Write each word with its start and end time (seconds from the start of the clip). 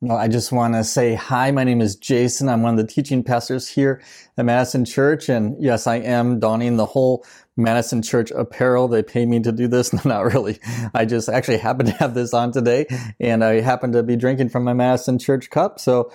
Well, 0.00 0.16
I 0.16 0.28
just 0.28 0.52
want 0.52 0.74
to 0.74 0.84
say 0.84 1.14
hi. 1.14 1.50
My 1.50 1.64
name 1.64 1.80
is 1.80 1.96
Jason. 1.96 2.48
I'm 2.48 2.62
one 2.62 2.78
of 2.78 2.86
the 2.86 2.92
teaching 2.92 3.24
pastors 3.24 3.66
here 3.66 4.00
at 4.36 4.44
Madison 4.44 4.84
Church. 4.84 5.28
And 5.28 5.56
yes, 5.58 5.88
I 5.88 5.96
am 5.96 6.38
donning 6.38 6.76
the 6.76 6.86
whole 6.86 7.26
Madison 7.56 8.00
Church 8.00 8.30
apparel. 8.30 8.86
They 8.86 9.02
pay 9.02 9.26
me 9.26 9.40
to 9.40 9.50
do 9.50 9.66
this. 9.66 9.92
No, 9.98 10.00
not 10.04 10.20
really. 10.20 10.60
I 10.94 11.04
just 11.04 11.28
actually 11.28 11.58
happen 11.58 11.86
to 11.86 11.92
have 11.94 12.14
this 12.14 12.32
on 12.32 12.52
today 12.52 12.86
and 13.18 13.42
I 13.42 13.60
happen 13.60 13.90
to 13.90 14.04
be 14.04 14.14
drinking 14.14 14.50
from 14.50 14.62
my 14.62 14.72
Madison 14.72 15.18
Church 15.18 15.50
cup. 15.50 15.80
So 15.80 16.12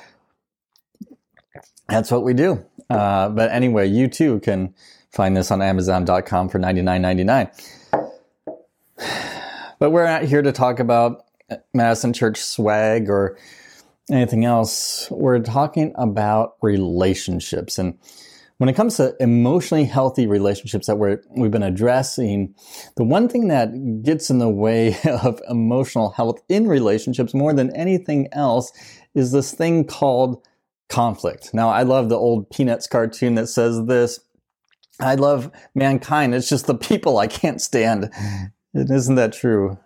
that's 1.90 2.10
what 2.10 2.24
we 2.24 2.34
do. 2.34 2.66
Uh, 2.90 3.28
but 3.28 3.52
anyway, 3.52 3.90
you 3.90 4.08
too 4.08 4.40
can 4.40 4.74
find 5.12 5.36
this 5.36 5.52
on 5.52 5.62
Amazon.com 5.62 6.48
for 6.48 6.58
$99.99. 6.58 8.00
But 9.80 9.90
we're 9.90 10.06
not 10.06 10.24
here 10.24 10.42
to 10.42 10.54
talk 10.54 10.80
about 10.80 11.26
Madison 11.74 12.14
Church 12.14 12.38
swag 12.38 13.10
or 13.10 13.38
anything 14.12 14.46
else, 14.46 15.10
we're 15.12 15.40
talking 15.40 15.94
about 15.98 16.56
relationships. 16.62 17.78
And 17.78 17.98
when 18.58 18.70
it 18.70 18.76
comes 18.76 18.98
to 18.98 19.16
emotionally 19.20 19.86
healthy 19.86 20.28
relationships 20.28 20.88
that 20.88 20.98
we're, 20.98 21.22
we've 21.36 21.52
been 21.52 21.64
addressing, 21.64 22.54
the 22.96 23.04
one 23.04 23.28
thing 23.28 23.48
that 23.48 24.04
gets 24.04 24.30
in 24.30 24.40
the 24.40 24.50
way 24.50 24.98
of 25.06 25.42
emotional 25.50 26.12
health 26.12 26.42
in 26.50 26.68
relationships 26.68 27.34
more 27.34 27.54
than 27.54 27.76
anything 27.76 28.28
else 28.32 28.72
is 29.16 29.32
this 29.32 29.54
thing 29.54 29.86
called 29.86 30.46
conflict. 30.90 31.54
Now, 31.54 31.70
I 31.70 31.84
love 31.84 32.10
the 32.10 32.16
old 32.16 32.50
Peanuts 32.50 32.88
cartoon 32.88 33.36
that 33.36 33.48
says 33.48 33.86
this. 33.86 34.20
I 35.00 35.16
love 35.16 35.52
mankind. 35.74 36.36
It's 36.36 36.50
just 36.50 36.68
the 36.68 36.76
people 36.76 37.18
I 37.18 37.28
can't 37.28 37.60
stand. 37.60 38.12
Isn't 38.74 39.16
that 39.16 39.34
true? 39.34 39.78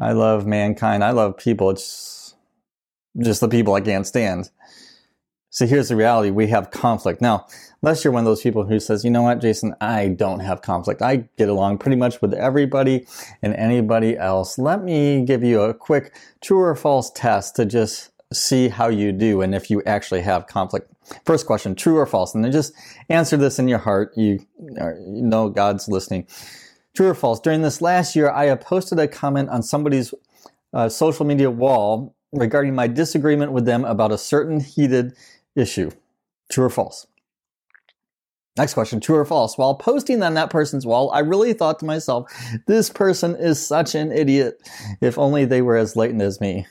I 0.00 0.12
love 0.12 0.46
mankind. 0.46 1.04
I 1.04 1.12
love 1.12 1.36
people. 1.38 1.70
It's 1.70 2.25
just 3.18 3.40
the 3.40 3.48
people 3.48 3.74
I 3.74 3.80
can't 3.80 4.06
stand. 4.06 4.50
So 5.50 5.66
here's 5.66 5.88
the 5.88 5.96
reality. 5.96 6.30
We 6.30 6.48
have 6.48 6.70
conflict. 6.70 7.22
Now, 7.22 7.46
unless 7.80 8.04
you're 8.04 8.12
one 8.12 8.20
of 8.20 8.26
those 8.26 8.42
people 8.42 8.66
who 8.66 8.78
says, 8.78 9.04
you 9.04 9.10
know 9.10 9.22
what, 9.22 9.40
Jason, 9.40 9.74
I 9.80 10.08
don't 10.08 10.40
have 10.40 10.60
conflict. 10.60 11.00
I 11.00 11.28
get 11.38 11.48
along 11.48 11.78
pretty 11.78 11.96
much 11.96 12.20
with 12.20 12.34
everybody 12.34 13.06
and 13.40 13.54
anybody 13.54 14.18
else. 14.18 14.58
Let 14.58 14.82
me 14.82 15.24
give 15.24 15.42
you 15.42 15.62
a 15.62 15.72
quick 15.72 16.14
true 16.42 16.60
or 16.60 16.74
false 16.74 17.10
test 17.10 17.56
to 17.56 17.64
just 17.64 18.10
see 18.32 18.68
how 18.68 18.88
you 18.88 19.12
do 19.12 19.40
and 19.40 19.54
if 19.54 19.70
you 19.70 19.82
actually 19.86 20.20
have 20.22 20.46
conflict. 20.46 20.92
First 21.24 21.46
question, 21.46 21.74
true 21.74 21.96
or 21.96 22.06
false? 22.06 22.34
And 22.34 22.44
then 22.44 22.52
just 22.52 22.74
answer 23.08 23.36
this 23.36 23.58
in 23.58 23.68
your 23.68 23.78
heart. 23.78 24.12
You, 24.16 24.44
you 24.58 25.22
know 25.22 25.48
God's 25.48 25.88
listening. 25.88 26.26
True 26.94 27.08
or 27.08 27.14
false? 27.14 27.40
During 27.40 27.62
this 27.62 27.80
last 27.80 28.16
year, 28.16 28.30
I 28.30 28.52
posted 28.56 28.98
a 28.98 29.06
comment 29.06 29.48
on 29.50 29.62
somebody's 29.62 30.12
uh, 30.74 30.88
social 30.88 31.24
media 31.24 31.50
wall 31.50 32.15
regarding 32.32 32.74
my 32.74 32.86
disagreement 32.86 33.52
with 33.52 33.64
them 33.64 33.84
about 33.84 34.12
a 34.12 34.18
certain 34.18 34.60
heated 34.60 35.14
issue. 35.54 35.90
True 36.50 36.64
or 36.64 36.70
false? 36.70 37.06
Next 38.56 38.74
question, 38.74 39.00
true 39.00 39.16
or 39.16 39.24
false? 39.24 39.58
While 39.58 39.74
posting 39.74 40.22
on 40.22 40.34
that 40.34 40.48
person's 40.48 40.86
wall, 40.86 41.10
I 41.12 41.18
really 41.18 41.52
thought 41.52 41.78
to 41.80 41.84
myself, 41.84 42.32
this 42.66 42.88
person 42.88 43.36
is 43.36 43.64
such 43.64 43.94
an 43.94 44.10
idiot. 44.12 44.58
If 45.02 45.18
only 45.18 45.44
they 45.44 45.60
were 45.60 45.76
as 45.76 45.94
latent 45.94 46.22
as 46.22 46.40
me. 46.40 46.66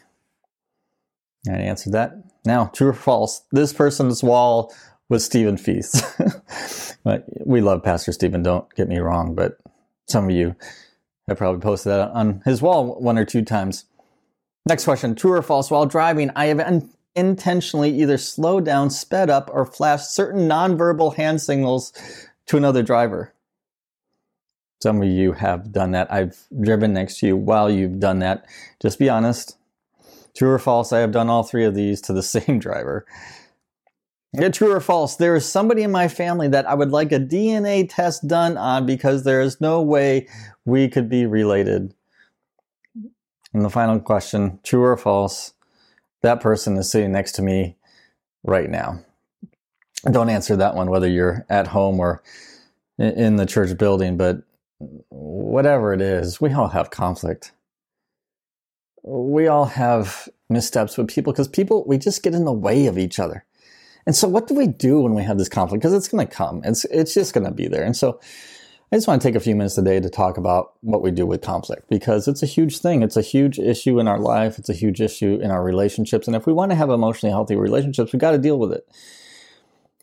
I 1.48 1.54
answered 1.58 1.94
that. 1.94 2.14
Now, 2.44 2.68
true 2.68 2.90
or 2.90 2.94
false? 2.94 3.44
This 3.52 3.72
person's 3.72 4.24
wall 4.24 4.74
was 5.10 5.24
Stephen 5.24 5.58
Feast. 5.58 6.04
we 7.46 7.62
love 7.62 7.84
Pastor 7.84 8.12
Stephen, 8.12 8.42
don't 8.42 8.74
get 8.76 8.88
me 8.88 8.98
wrong, 8.98 9.36
but 9.36 9.60
some 10.08 10.26
of 10.26 10.32
you 10.32 10.56
have 11.28 11.38
probably 11.38 11.62
posted 11.62 11.92
that 11.92 12.10
on 12.12 12.42
his 12.46 12.64
wall 12.64 13.00
one 13.00 13.18
or 13.18 13.26
two 13.26 13.44
times. 13.44 13.86
Next 14.68 14.86
question 14.86 15.16
True 15.16 15.34
or 15.34 15.42
false? 15.42 15.70
While 15.70 15.86
driving, 15.86 16.32
I 16.36 16.46
have 16.48 16.60
un- 16.60 16.90
intentionally 17.16 18.02
either 18.02 18.18
slowed 18.18 18.66
down, 18.66 18.90
sped 18.90 19.30
up, 19.30 19.50
or 19.54 19.66
flashed 19.66 20.14
certain 20.14 20.48
nonverbal 20.48 21.16
hand 21.16 21.42
signals 21.42 21.94
to 22.48 22.58
another 22.58 22.84
driver. 22.84 23.34
Some 24.82 25.02
of 25.02 25.08
you 25.08 25.32
have 25.34 25.72
done 25.72 25.92
that. 25.92 26.12
I've 26.12 26.38
driven 26.62 26.94
next 26.94 27.20
to 27.20 27.28
you 27.28 27.38
while 27.38 27.70
you've 27.70 28.00
done 28.00 28.20
that. 28.20 28.46
Just 28.82 29.00
be 29.00 29.10
honest. 29.10 29.58
True 30.36 30.52
or 30.52 30.60
false? 30.60 30.92
I 30.92 31.00
have 31.00 31.12
done 31.12 31.30
all 31.30 31.44
three 31.44 31.64
of 31.64 31.76
these 31.76 32.02
to 32.02 32.14
the 32.14 32.24
same 32.24 32.60
driver. 32.60 33.06
Yeah, 34.34 34.50
true 34.50 34.72
or 34.72 34.82
false? 34.82 35.16
There 35.16 35.36
is 35.36 35.50
somebody 35.50 35.82
in 35.84 35.92
my 35.92 36.10
family 36.10 36.50
that 36.50 36.68
I 36.68 36.74
would 36.74 36.92
like 36.92 37.14
a 37.14 37.20
DNA 37.20 37.88
test 37.90 38.28
done 38.28 38.58
on 38.58 38.86
because 38.86 39.24
there 39.24 39.40
is 39.40 39.62
no 39.62 39.82
way 39.82 40.28
we 40.66 40.90
could 40.90 41.08
be 41.08 41.26
related. 41.26 41.94
And 43.56 43.64
the 43.64 43.70
final 43.70 44.02
question 44.02 44.60
true 44.64 44.84
or 44.84 44.98
false? 44.98 45.54
That 46.24 46.42
person 46.42 46.76
is 46.76 46.92
sitting 46.92 47.14
next 47.14 47.32
to 47.34 47.42
me 47.42 47.78
right 48.44 48.70
now. 48.70 49.00
Don't 50.12 50.28
answer 50.28 50.58
that 50.58 50.76
one, 50.76 50.90
whether 50.90 51.08
you're 51.08 51.46
at 51.50 51.68
home 51.68 52.02
or 52.02 52.22
in 53.00 53.38
the 53.38 53.46
church 53.46 53.78
building, 53.78 54.18
but 54.18 54.44
whatever 55.08 55.94
it 55.94 56.02
is, 56.02 56.42
we 56.42 56.52
all 56.52 56.68
have 56.68 56.90
conflict. 56.90 57.54
We 59.04 59.48
all 59.48 59.66
have 59.66 60.28
missteps 60.50 60.98
with 60.98 61.08
people 61.08 61.32
because 61.32 61.48
people, 61.48 61.86
we 61.88 61.98
just 61.98 62.24
get 62.24 62.34
in 62.34 62.44
the 62.44 62.52
way 62.52 62.88
of 62.88 62.98
each 62.98 63.20
other. 63.20 63.46
And 64.06 64.18
so, 64.18 64.28
what 64.28 64.48
do 64.48 64.54
we 64.54 64.68
do 64.68 65.00
when 65.00 65.16
we 65.16 65.24
have 65.24 65.38
this 65.38 65.48
conflict? 65.48 65.82
Because 65.82 65.94
it's 65.94 66.10
going 66.10 66.28
to 66.28 66.32
come. 66.32 66.62
It's 66.66 66.84
it's 66.86 67.14
just 67.14 67.34
going 67.34 67.46
to 67.46 67.54
be 67.54 67.70
there. 67.70 67.86
And 67.86 67.96
so, 67.96 68.20
I 68.92 68.98
just 68.98 69.08
want 69.08 69.20
to 69.22 69.28
take 69.28 69.36
a 69.36 69.40
few 69.40 69.56
minutes 69.56 69.76
today 69.76 70.00
to 70.00 70.10
talk 70.10 70.38
about 70.38 70.74
what 70.82 71.02
we 71.02 71.10
do 71.10 71.26
with 71.26 71.42
conflict 71.42 71.90
because 71.90 72.28
it's 72.28 72.44
a 72.44 72.46
huge 72.46 72.78
thing. 72.78 73.02
It's 73.02 73.18
a 73.18 73.22
huge 73.22 73.58
issue 73.58 74.00
in 74.00 74.08
our 74.08 74.20
life. 74.20 74.60
It's 74.60 74.70
a 74.70 74.74
huge 74.74 75.02
issue 75.02 75.40
in 75.42 75.50
our 75.50 75.64
relationships. 75.64 76.28
And 76.28 76.36
if 76.36 76.46
we 76.46 76.54
want 76.54 76.72
to 76.72 76.76
have 76.76 76.92
emotionally 76.92 77.32
healthy 77.32 77.56
relationships, 77.56 78.14
we've 78.14 78.20
got 78.20 78.32
to 78.32 78.38
deal 78.38 78.60
with 78.60 78.72
it. 78.72 78.88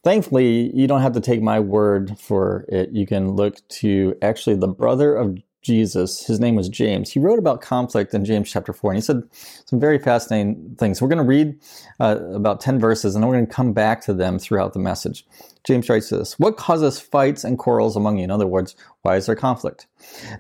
Thankfully, 0.03 0.75
you 0.75 0.89
don't 0.89 1.01
have 1.01 1.13
to 1.13 1.21
take 1.21 1.41
my 1.41 1.61
word 1.61 2.19
for 2.19 2.65
it. 2.69 2.91
You 2.91 3.07
can 3.07 3.37
look 3.37 3.57
to 3.69 4.17
actually 4.21 4.57
the 4.57 4.67
brother 4.67 5.15
of 5.15 5.39
Jesus, 5.63 6.27
his 6.27 6.41
name 6.41 6.57
was 6.57 6.69
James. 6.69 7.11
He 7.11 7.21
wrote 7.21 7.39
about 7.39 7.61
conflict 7.61 8.13
in 8.15 8.25
James 8.25 8.51
chapter 8.51 8.73
4, 8.73 8.91
and 8.91 8.97
he 8.99 9.01
said 9.01 9.23
some 9.65 9.79
very 9.79 9.99
fascinating 9.99 10.75
things. 10.77 11.01
We're 11.01 11.09
going 11.09 11.19
to 11.19 11.25
read 11.25 11.59
uh, 12.01 12.19
about 12.35 12.61
10 12.61 12.81
verses, 12.81 13.15
and 13.15 13.23
then 13.23 13.29
we're 13.29 13.37
going 13.37 13.47
to 13.47 13.53
come 13.53 13.73
back 13.73 14.01
to 14.03 14.13
them 14.13 14.41
throughout 14.41 14.73
the 14.73 14.81
message. 14.81 15.25
James 15.65 15.89
writes 15.89 16.11
this 16.11 16.39
What 16.39 16.57
causes 16.57 16.99
fights 17.01 17.45
and 17.45 17.59
quarrels 17.59 17.97
among 17.97 18.19
you? 18.19 18.25
In 18.25 18.31
other 18.31 18.47
words, 18.47 18.75
why 19.03 19.17
is 19.17 19.27
there 19.27 19.37
conflict? 19.37 19.87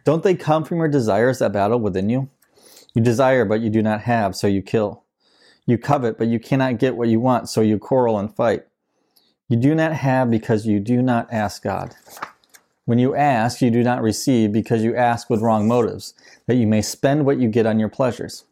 Don't 0.04 0.24
they 0.24 0.34
come 0.34 0.64
from 0.64 0.78
your 0.78 0.88
desires 0.88 1.38
that 1.38 1.52
battle 1.52 1.78
within 1.78 2.10
you? 2.10 2.28
You 2.94 3.02
desire, 3.02 3.44
but 3.44 3.60
you 3.60 3.70
do 3.70 3.80
not 3.80 4.02
have, 4.02 4.34
so 4.34 4.48
you 4.48 4.60
kill. 4.60 5.04
You 5.66 5.78
covet, 5.78 6.18
but 6.18 6.26
you 6.26 6.40
cannot 6.40 6.78
get 6.78 6.96
what 6.96 7.08
you 7.08 7.20
want, 7.20 7.48
so 7.48 7.60
you 7.60 7.78
quarrel 7.78 8.18
and 8.18 8.34
fight. 8.34 8.64
You 9.48 9.56
do 9.56 9.74
not 9.74 9.92
have 9.92 10.30
because 10.30 10.66
you 10.66 10.80
do 10.80 11.00
not 11.00 11.32
ask 11.32 11.62
God. 11.62 11.94
When 12.84 12.98
you 12.98 13.14
ask, 13.14 13.62
you 13.62 13.70
do 13.70 13.82
not 13.82 14.02
receive 14.02 14.52
because 14.52 14.82
you 14.82 14.96
ask 14.96 15.30
with 15.30 15.40
wrong 15.40 15.68
motives, 15.68 16.14
that 16.46 16.56
you 16.56 16.66
may 16.66 16.82
spend 16.82 17.24
what 17.24 17.38
you 17.38 17.48
get 17.48 17.66
on 17.66 17.78
your 17.78 17.88
pleasures. 17.88 18.44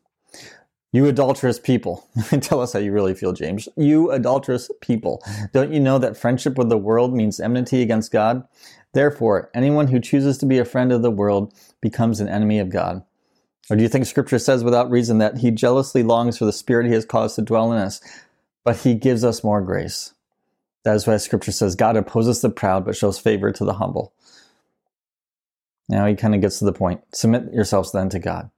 You 0.93 1.07
adulterous 1.07 1.59
people. 1.59 2.07
Tell 2.41 2.61
us 2.61 2.73
how 2.73 2.81
you 2.81 2.93
really 2.93 3.15
feel, 3.15 3.33
James. 3.33 3.69
You 3.77 4.11
adulterous 4.11 4.71
people. 4.81 5.23
Don't 5.53 5.73
you 5.73 5.81
know 5.81 5.99
that 5.99 6.17
friendship 6.17 6.59
with 6.59 6.69
the 6.69 6.79
world 6.79 7.15
means 7.15 7.39
enmity 7.39 7.83
against 7.83 8.13
God? 8.13 8.47
Therefore, 8.93 9.51
anyone 9.55 9.89
who 9.89 10.01
chooses 10.01 10.37
to 10.39 10.47
be 10.47 10.59
a 10.59 10.65
friend 10.65 10.91
of 10.91 11.03
the 11.03 11.11
world 11.11 11.55
becomes 11.81 12.19
an 12.19 12.29
enemy 12.29 12.59
of 12.59 12.71
God. 12.71 13.05
Or 13.71 13.77
do 13.77 13.83
you 13.83 13.89
think 13.89 14.07
scripture 14.07 14.41
says 14.41 14.65
without 14.65 14.91
reason 14.91 15.19
that 15.19 15.39
he 15.39 15.53
jealously 15.53 16.03
longs 16.03 16.39
for 16.39 16.45
the 16.45 16.53
spirit 16.53 16.87
he 16.87 16.93
has 16.93 17.05
caused 17.05 17.37
to 17.37 17.43
dwell 17.43 17.73
in 17.73 17.79
us, 17.79 18.01
but 18.65 18.79
he 18.79 18.95
gives 18.95 19.23
us 19.23 19.45
more 19.45 19.61
grace? 19.61 20.13
That 20.83 20.97
is 20.97 21.07
why 21.07 21.19
scripture 21.19 21.53
says 21.53 21.77
God 21.77 21.97
opposes 21.97 22.41
the 22.41 22.51
proud 22.51 22.85
but 22.85 22.97
shows 22.97 23.19
favor 23.19 23.53
to 23.53 23.65
the 23.65 23.75
humble. 23.75 24.13
Now 25.91 26.07
he 26.07 26.15
kind 26.15 26.37
of 26.37 26.41
gets 26.41 26.61
to 26.61 26.65
the 26.65 26.73
point. 26.73 27.03
Submit 27.13 27.53
yourselves 27.53 27.91
then 27.91 28.09
to 28.11 28.21
God. 28.21 28.51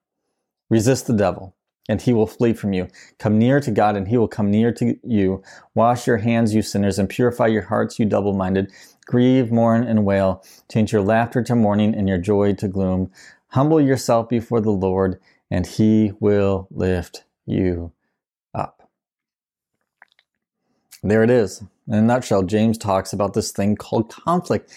Resist 0.69 1.07
the 1.07 1.15
devil, 1.15 1.57
and 1.89 2.01
he 2.01 2.13
will 2.13 2.27
flee 2.27 2.53
from 2.53 2.75
you. 2.75 2.89
Come 3.19 3.39
near 3.39 3.59
to 3.59 3.71
God, 3.71 3.97
and 3.97 4.07
he 4.07 4.19
will 4.19 4.29
come 4.29 4.51
near 4.51 4.71
to 4.75 4.99
you. 5.03 5.43
Wash 5.75 6.07
your 6.07 6.19
hands, 6.19 6.55
you 6.55 6.61
sinners, 6.61 6.99
and 6.99 7.09
purify 7.09 7.47
your 7.47 7.63
hearts, 7.63 7.99
you 7.99 8.05
double 8.05 8.35
minded. 8.35 8.71
Grieve, 9.07 9.51
mourn, 9.51 9.83
and 9.83 10.05
wail. 10.05 10.45
Change 10.71 10.93
your 10.93 11.01
laughter 11.01 11.43
to 11.43 11.57
mourning 11.57 11.95
and 11.95 12.07
your 12.07 12.19
joy 12.19 12.53
to 12.53 12.69
gloom. 12.69 13.11
Humble 13.49 13.81
yourself 13.81 14.29
before 14.29 14.61
the 14.61 14.71
Lord, 14.71 15.19
and 15.51 15.67
he 15.67 16.13
will 16.21 16.69
lift 16.71 17.25
you 17.47 17.93
up. 18.55 18.91
There 21.03 21.23
it 21.23 21.31
is. 21.31 21.65
In 21.89 21.95
a 21.95 22.03
nutshell, 22.03 22.43
James 22.43 22.77
talks 22.77 23.15
about 23.15 23.33
this 23.33 23.53
thing 23.53 23.75
called 23.75 24.11
conflict. 24.11 24.71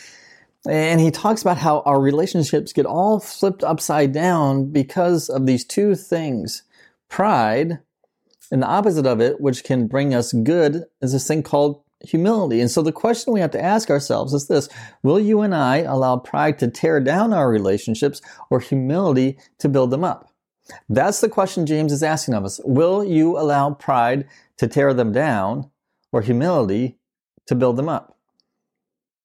And 0.67 1.00
he 1.00 1.12
talks 1.12 1.41
about 1.41 1.57
how 1.57 1.81
our 1.81 2.01
relationships 2.01 2.73
get 2.73 2.85
all 2.85 3.19
flipped 3.19 3.63
upside 3.63 4.12
down 4.12 4.71
because 4.71 5.29
of 5.29 5.45
these 5.45 5.63
two 5.63 5.95
things 5.95 6.63
pride, 7.09 7.79
and 8.51 8.62
the 8.62 8.67
opposite 8.67 9.06
of 9.06 9.21
it, 9.21 9.39
which 9.39 9.63
can 9.63 9.88
bring 9.88 10.13
us 10.13 10.33
good, 10.33 10.83
is 11.01 11.13
this 11.13 11.27
thing 11.27 11.44
called 11.44 11.81
humility. 12.01 12.62
And 12.62 12.69
so 12.69 12.81
the 12.81 12.91
question 12.91 13.33
we 13.33 13.39
have 13.39 13.51
to 13.51 13.63
ask 13.63 13.89
ourselves 13.89 14.33
is 14.33 14.47
this 14.47 14.69
Will 15.03 15.19
you 15.19 15.41
and 15.41 15.53
I 15.53 15.77
allow 15.77 16.17
pride 16.17 16.59
to 16.59 16.67
tear 16.67 17.00
down 17.00 17.33
our 17.33 17.50
relationships 17.50 18.21
or 18.50 18.59
humility 18.59 19.38
to 19.59 19.69
build 19.69 19.91
them 19.91 20.03
up? 20.03 20.29
That's 20.89 21.21
the 21.21 21.29
question 21.29 21.65
James 21.65 21.91
is 21.91 22.03
asking 22.03 22.33
of 22.33 22.44
us. 22.44 22.59
Will 22.63 23.03
you 23.03 23.38
allow 23.38 23.71
pride 23.71 24.27
to 24.57 24.67
tear 24.67 24.94
them 24.94 25.12
down 25.12 25.69
or 26.12 26.21
humility 26.21 26.97
to 27.47 27.56
build 27.56 27.77
them 27.77 27.89
up? 27.89 28.14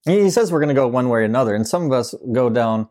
He 0.05 0.31
says 0.31 0.51
we're 0.51 0.61
going 0.61 0.69
to 0.69 0.75
go 0.75 0.89
one 0.89 1.09
way 1.09 1.21
or 1.21 1.25
another, 1.25 1.55
and 1.55 1.67
some 1.67 1.85
of 1.85 1.93
us 1.93 2.15
go 2.33 2.49
down 2.49 2.89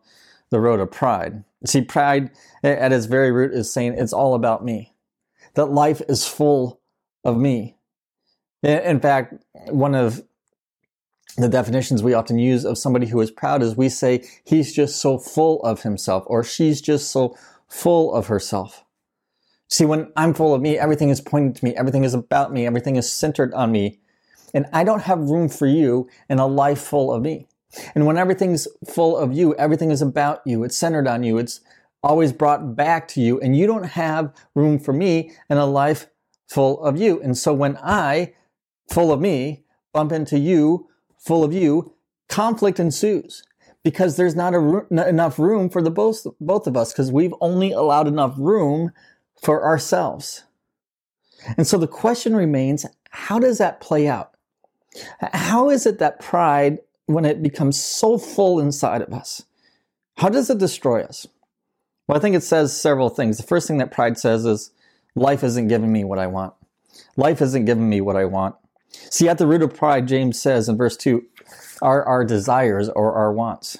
the 0.50 0.60
road 0.60 0.80
of 0.80 0.90
pride. 0.90 1.44
See, 1.66 1.82
pride 1.82 2.30
at 2.62 2.92
its 2.92 3.06
very 3.06 3.32
root 3.32 3.52
is 3.52 3.72
saying 3.72 3.94
it's 3.94 4.12
all 4.12 4.34
about 4.34 4.64
me, 4.64 4.94
that 5.54 5.66
life 5.66 6.00
is 6.08 6.26
full 6.26 6.80
of 7.24 7.36
me. 7.36 7.76
In 8.62 9.00
fact, 9.00 9.34
one 9.68 9.94
of 9.94 10.22
the 11.36 11.48
definitions 11.48 12.02
we 12.02 12.14
often 12.14 12.38
use 12.38 12.64
of 12.64 12.78
somebody 12.78 13.06
who 13.06 13.20
is 13.20 13.30
proud 13.30 13.62
is 13.62 13.76
we 13.76 13.88
say 13.88 14.24
he's 14.44 14.74
just 14.74 15.00
so 15.00 15.18
full 15.18 15.62
of 15.62 15.82
himself 15.82 16.24
or 16.26 16.42
she's 16.42 16.80
just 16.80 17.10
so 17.10 17.36
full 17.68 18.12
of 18.12 18.26
herself. 18.26 18.84
See, 19.68 19.84
when 19.84 20.12
I'm 20.16 20.34
full 20.34 20.52
of 20.52 20.60
me, 20.60 20.76
everything 20.76 21.10
is 21.10 21.20
pointing 21.20 21.54
to 21.54 21.64
me, 21.64 21.76
everything 21.76 22.04
is 22.04 22.14
about 22.14 22.52
me, 22.52 22.66
everything 22.66 22.96
is 22.96 23.10
centered 23.10 23.54
on 23.54 23.70
me. 23.70 24.00
And 24.54 24.66
I 24.72 24.84
don't 24.84 25.02
have 25.02 25.18
room 25.18 25.48
for 25.48 25.66
you 25.66 26.08
in 26.28 26.38
a 26.38 26.46
life 26.46 26.80
full 26.80 27.12
of 27.12 27.22
me. 27.22 27.46
And 27.94 28.06
when 28.06 28.18
everything's 28.18 28.66
full 28.88 29.16
of 29.16 29.32
you, 29.32 29.54
everything 29.54 29.90
is 29.90 30.02
about 30.02 30.42
you, 30.44 30.64
it's 30.64 30.76
centered 30.76 31.06
on 31.06 31.22
you, 31.22 31.38
it's 31.38 31.60
always 32.02 32.32
brought 32.32 32.74
back 32.74 33.06
to 33.08 33.20
you, 33.20 33.38
and 33.40 33.56
you 33.56 33.66
don't 33.66 33.84
have 33.84 34.34
room 34.54 34.78
for 34.78 34.92
me 34.92 35.32
in 35.48 35.56
a 35.56 35.66
life 35.66 36.06
full 36.48 36.82
of 36.82 36.98
you. 36.98 37.20
And 37.22 37.36
so 37.36 37.52
when 37.52 37.76
I, 37.76 38.34
full 38.90 39.12
of 39.12 39.20
me, 39.20 39.64
bump 39.92 40.10
into 40.10 40.38
you, 40.38 40.88
full 41.18 41.44
of 41.44 41.52
you, 41.52 41.94
conflict 42.28 42.80
ensues 42.80 43.44
because 43.82 44.16
there's 44.16 44.34
not, 44.34 44.54
a, 44.54 44.82
not 44.90 45.08
enough 45.08 45.38
room 45.38 45.68
for 45.70 45.82
the 45.82 45.90
both, 45.90 46.26
both 46.40 46.66
of 46.66 46.76
us 46.76 46.92
because 46.92 47.12
we've 47.12 47.34
only 47.40 47.72
allowed 47.72 48.08
enough 48.08 48.34
room 48.36 48.92
for 49.40 49.64
ourselves. 49.64 50.44
And 51.56 51.66
so 51.66 51.78
the 51.78 51.86
question 51.86 52.34
remains, 52.34 52.84
how 53.10 53.38
does 53.38 53.58
that 53.58 53.80
play 53.80 54.08
out? 54.08 54.34
How 55.32 55.70
is 55.70 55.86
it 55.86 55.98
that 55.98 56.20
pride, 56.20 56.78
when 57.06 57.24
it 57.24 57.42
becomes 57.42 57.80
so 57.80 58.18
full 58.18 58.60
inside 58.60 59.02
of 59.02 59.12
us, 59.12 59.44
how 60.16 60.28
does 60.28 60.50
it 60.50 60.58
destroy 60.58 61.02
us? 61.02 61.26
Well, 62.06 62.18
I 62.18 62.20
think 62.20 62.36
it 62.36 62.42
says 62.42 62.78
several 62.78 63.08
things. 63.08 63.36
The 63.36 63.44
first 63.44 63.68
thing 63.68 63.78
that 63.78 63.92
pride 63.92 64.18
says 64.18 64.44
is, 64.44 64.70
life 65.14 65.44
isn't 65.44 65.68
giving 65.68 65.92
me 65.92 66.04
what 66.04 66.18
I 66.18 66.26
want. 66.26 66.54
Life 67.16 67.40
isn't 67.40 67.64
giving 67.64 67.88
me 67.88 68.00
what 68.00 68.16
I 68.16 68.24
want. 68.24 68.56
See, 68.88 69.28
at 69.28 69.38
the 69.38 69.46
root 69.46 69.62
of 69.62 69.74
pride, 69.74 70.08
James 70.08 70.40
says 70.40 70.68
in 70.68 70.76
verse 70.76 70.96
2, 70.96 71.24
are 71.82 72.04
our 72.04 72.24
desires 72.24 72.88
or 72.88 73.14
our 73.14 73.32
wants. 73.32 73.78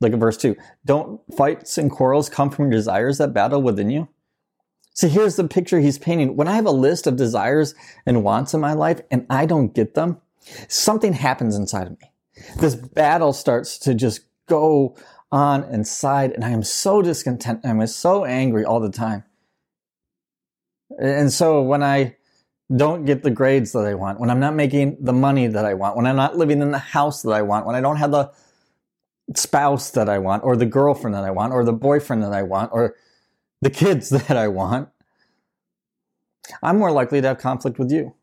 Look 0.00 0.12
at 0.12 0.18
verse 0.18 0.36
2. 0.36 0.56
Don't 0.84 1.20
fights 1.34 1.78
and 1.78 1.90
quarrels 1.90 2.28
come 2.28 2.50
from 2.50 2.70
desires 2.70 3.18
that 3.18 3.32
battle 3.32 3.62
within 3.62 3.90
you? 3.90 4.08
See, 4.94 5.08
here's 5.08 5.36
the 5.36 5.48
picture 5.48 5.80
he's 5.80 5.98
painting. 5.98 6.36
When 6.36 6.46
I 6.46 6.54
have 6.54 6.66
a 6.66 6.70
list 6.70 7.06
of 7.06 7.16
desires 7.16 7.74
and 8.06 8.22
wants 8.22 8.54
in 8.54 8.60
my 8.60 8.72
life 8.72 9.00
and 9.10 9.26
I 9.28 9.44
don't 9.44 9.74
get 9.74 9.94
them, 9.94 10.20
something 10.68 11.12
happens 11.12 11.56
inside 11.56 11.88
of 11.88 12.00
me. 12.00 12.12
This 12.60 12.76
battle 12.76 13.32
starts 13.32 13.76
to 13.78 13.94
just 13.94 14.20
go 14.46 14.96
on 15.32 15.64
inside, 15.64 16.30
and 16.30 16.44
I 16.44 16.50
am 16.50 16.62
so 16.62 17.02
discontent. 17.02 17.60
I'm 17.64 17.84
so 17.88 18.24
angry 18.24 18.64
all 18.64 18.78
the 18.78 18.90
time. 18.90 19.24
And 20.96 21.32
so 21.32 21.60
when 21.62 21.82
I 21.82 22.16
don't 22.74 23.04
get 23.04 23.24
the 23.24 23.30
grades 23.30 23.72
that 23.72 23.84
I 23.84 23.94
want, 23.94 24.20
when 24.20 24.30
I'm 24.30 24.38
not 24.38 24.54
making 24.54 24.98
the 25.00 25.12
money 25.12 25.48
that 25.48 25.64
I 25.64 25.74
want, 25.74 25.96
when 25.96 26.06
I'm 26.06 26.14
not 26.16 26.36
living 26.36 26.62
in 26.62 26.70
the 26.70 26.78
house 26.78 27.22
that 27.22 27.32
I 27.32 27.42
want, 27.42 27.66
when 27.66 27.74
I 27.74 27.80
don't 27.80 27.96
have 27.96 28.12
the 28.12 28.30
spouse 29.34 29.90
that 29.90 30.08
I 30.08 30.18
want, 30.18 30.44
or 30.44 30.56
the 30.56 30.66
girlfriend 30.66 31.14
that 31.14 31.24
I 31.24 31.30
want, 31.32 31.52
or 31.52 31.64
the 31.64 31.72
boyfriend 31.72 32.22
that 32.22 32.32
I 32.32 32.44
want, 32.44 32.70
or 32.72 32.94
the 33.60 33.70
kids 33.70 34.08
that 34.10 34.36
I 34.36 34.48
want, 34.48 34.88
I'm 36.62 36.78
more 36.78 36.92
likely 36.92 37.20
to 37.20 37.28
have 37.28 37.38
conflict 37.38 37.78
with 37.78 37.90
you. 37.90 38.14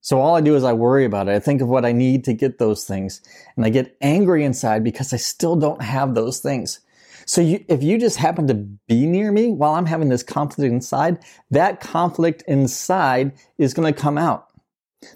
So 0.00 0.20
all 0.20 0.36
I 0.36 0.40
do 0.40 0.54
is 0.54 0.64
I 0.64 0.72
worry 0.72 1.04
about 1.04 1.28
it. 1.28 1.32
I 1.32 1.38
think 1.38 1.60
of 1.60 1.68
what 1.68 1.84
I 1.84 1.92
need 1.92 2.24
to 2.24 2.32
get 2.32 2.58
those 2.58 2.84
things, 2.84 3.20
and 3.56 3.64
I 3.64 3.70
get 3.70 3.96
angry 4.00 4.44
inside 4.44 4.84
because 4.84 5.12
I 5.12 5.16
still 5.16 5.56
don't 5.56 5.82
have 5.82 6.14
those 6.14 6.40
things. 6.40 6.80
So 7.26 7.42
you, 7.42 7.62
if 7.68 7.82
you 7.82 7.98
just 7.98 8.16
happen 8.16 8.46
to 8.46 8.54
be 8.54 9.04
near 9.04 9.30
me 9.30 9.50
while 9.50 9.74
I'm 9.74 9.84
having 9.84 10.08
this 10.08 10.22
conflict 10.22 10.72
inside, 10.72 11.18
that 11.50 11.80
conflict 11.80 12.42
inside 12.46 13.32
is 13.58 13.74
going 13.74 13.92
to 13.92 14.00
come 14.00 14.16
out. 14.16 14.48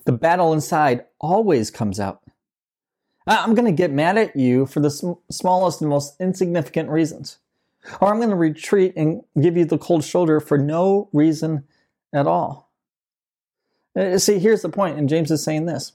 The 0.05 0.13
battle 0.13 0.53
inside 0.53 1.07
always 1.21 1.71
comes 1.71 1.99
out. 1.99 2.21
I'm 3.27 3.55
going 3.55 3.65
to 3.65 3.73
get 3.73 3.93
mad 3.93 4.19
at 4.19 4.37
you 4.37 4.67
for 4.67 4.81
the 4.81 4.91
sm- 4.91 5.13
smallest 5.31 5.81
and 5.81 5.89
most 5.89 6.21
insignificant 6.21 6.91
reasons. 6.91 7.39
Or 8.01 8.09
I'm 8.09 8.19
going 8.19 8.31
to 8.31 8.37
retreat 8.37 8.95
and 8.97 9.23
give 9.41 9.57
you 9.57 9.65
the 9.65 9.79
cold 9.79 10.05
shoulder 10.05 10.41
for 10.41 10.57
no 10.57 11.09
reason 11.13 11.65
at 12.13 12.27
all. 12.27 12.71
Uh, 13.99 14.19
see, 14.19 14.39
here's 14.39 14.63
the 14.63 14.69
point, 14.69 14.99
and 14.99 15.09
James 15.09 15.31
is 15.31 15.43
saying 15.43 15.67
this 15.67 15.93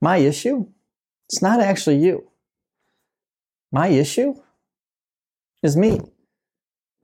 My 0.00 0.18
issue, 0.18 0.66
it's 1.28 1.42
not 1.42 1.60
actually 1.60 1.96
you. 1.96 2.30
My 3.70 3.88
issue 3.88 4.34
is 5.62 5.76
me. 5.76 6.00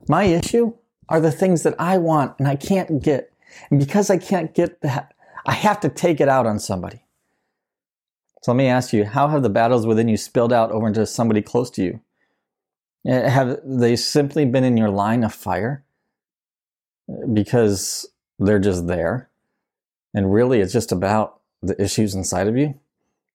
My 0.08 0.25
issue 0.25 0.75
are 1.08 1.20
the 1.20 1.32
things 1.32 1.62
that 1.62 1.75
I 1.78 1.98
want 1.98 2.38
and 2.38 2.48
I 2.48 2.56
can't 2.56 3.02
get. 3.02 3.32
And 3.70 3.78
because 3.78 4.10
I 4.10 4.19
can't 4.19 4.54
get 4.54 4.81
that, 4.81 5.14
I 5.46 5.52
have 5.52 5.81
to 5.81 5.88
take 5.88 6.20
it 6.20 6.28
out 6.28 6.46
on 6.46 6.58
somebody. 6.58 7.04
So 8.42 8.52
let 8.52 8.58
me 8.58 8.66
ask 8.66 8.92
you, 8.92 9.04
how 9.04 9.28
have 9.28 9.42
the 9.42 9.48
battles 9.48 9.86
within 9.86 10.08
you 10.08 10.16
spilled 10.16 10.52
out 10.52 10.70
over 10.70 10.86
into 10.86 11.06
somebody 11.06 11.40
close 11.40 11.70
to 11.70 11.82
you? 11.82 12.00
Eh, 13.06 13.29
have 13.29 13.59
they 13.65 13.97
simply 13.97 14.45
been 14.45 14.65
in 14.65 14.77
your 14.77 14.91
line 14.91 15.25
of 15.25 15.35
fire 15.35 15.85
because 17.33 18.09
they're 18.39 18.59
just 18.59 18.87
there? 18.87 19.29
And 20.15 20.33
really, 20.33 20.61
it's 20.61 20.73
just 20.73 20.93
about 20.93 21.41
the 21.62 21.81
issues 21.83 22.15
inside 22.15 22.47
of 22.47 22.56
you? 22.56 22.79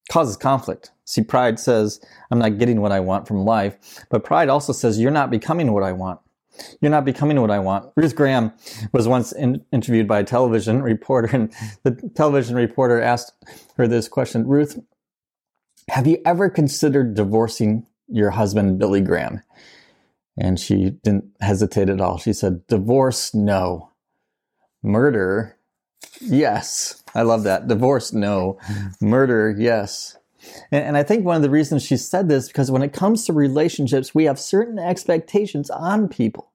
causes 0.09 0.35
conflict. 0.35 0.91
See, 1.05 1.23
pride 1.23 1.59
says, 1.59 2.01
I'm 2.29 2.39
not 2.39 2.57
getting 2.57 2.81
what 2.81 2.91
I 2.91 2.99
want 2.99 3.27
from 3.27 3.45
life. 3.45 4.03
But 4.09 4.25
pride 4.25 4.49
also 4.49 4.73
says, 4.73 4.99
you're 4.99 5.11
not 5.11 5.31
becoming 5.31 5.71
what 5.71 5.83
I 5.83 5.93
want. 5.93 6.19
You're 6.81 6.91
not 6.91 7.05
becoming 7.05 7.39
what 7.39 7.51
I 7.51 7.59
want. 7.59 7.91
Ruth 7.95 8.15
Graham 8.15 8.51
was 8.91 9.07
once 9.07 9.31
in, 9.31 9.63
interviewed 9.71 10.07
by 10.07 10.19
a 10.19 10.23
television 10.23 10.81
reporter, 10.81 11.29
and 11.31 11.53
the 11.83 11.91
television 12.15 12.55
reporter 12.55 13.01
asked 13.01 13.31
her 13.77 13.87
this 13.87 14.09
question 14.09 14.45
Ruth, 14.45 14.77
have 15.89 16.05
you 16.05 16.17
ever 16.25 16.49
considered 16.49 17.13
divorcing 17.13 17.85
your 18.09 18.31
husband, 18.31 18.79
Billy 18.79 19.01
Graham? 19.01 19.41
And 20.37 20.59
she 20.59 20.91
didn't 21.03 21.25
hesitate 21.41 21.89
at 21.89 22.01
all. 22.01 22.17
She 22.17 22.33
said, 22.33 22.65
Divorce, 22.67 23.33
no. 23.33 23.91
Murder, 24.81 25.57
yes. 26.21 27.03
I 27.13 27.23
love 27.23 27.43
that. 27.43 27.67
Divorce, 27.67 28.13
no. 28.13 28.57
Murder, 29.01 29.53
yes. 29.57 30.17
And, 30.71 30.85
and, 30.85 30.97
I 30.97 31.03
think 31.03 31.25
one 31.25 31.35
of 31.35 31.41
the 31.41 31.49
reasons 31.49 31.83
she 31.83 31.97
said 31.97 32.29
this 32.29 32.47
because 32.47 32.71
when 32.71 32.81
it 32.81 32.93
comes 32.93 33.25
to 33.25 33.33
relationships, 33.33 34.15
we 34.15 34.23
have 34.23 34.39
certain 34.39 34.79
expectations 34.79 35.69
on 35.69 36.07
people 36.07 36.51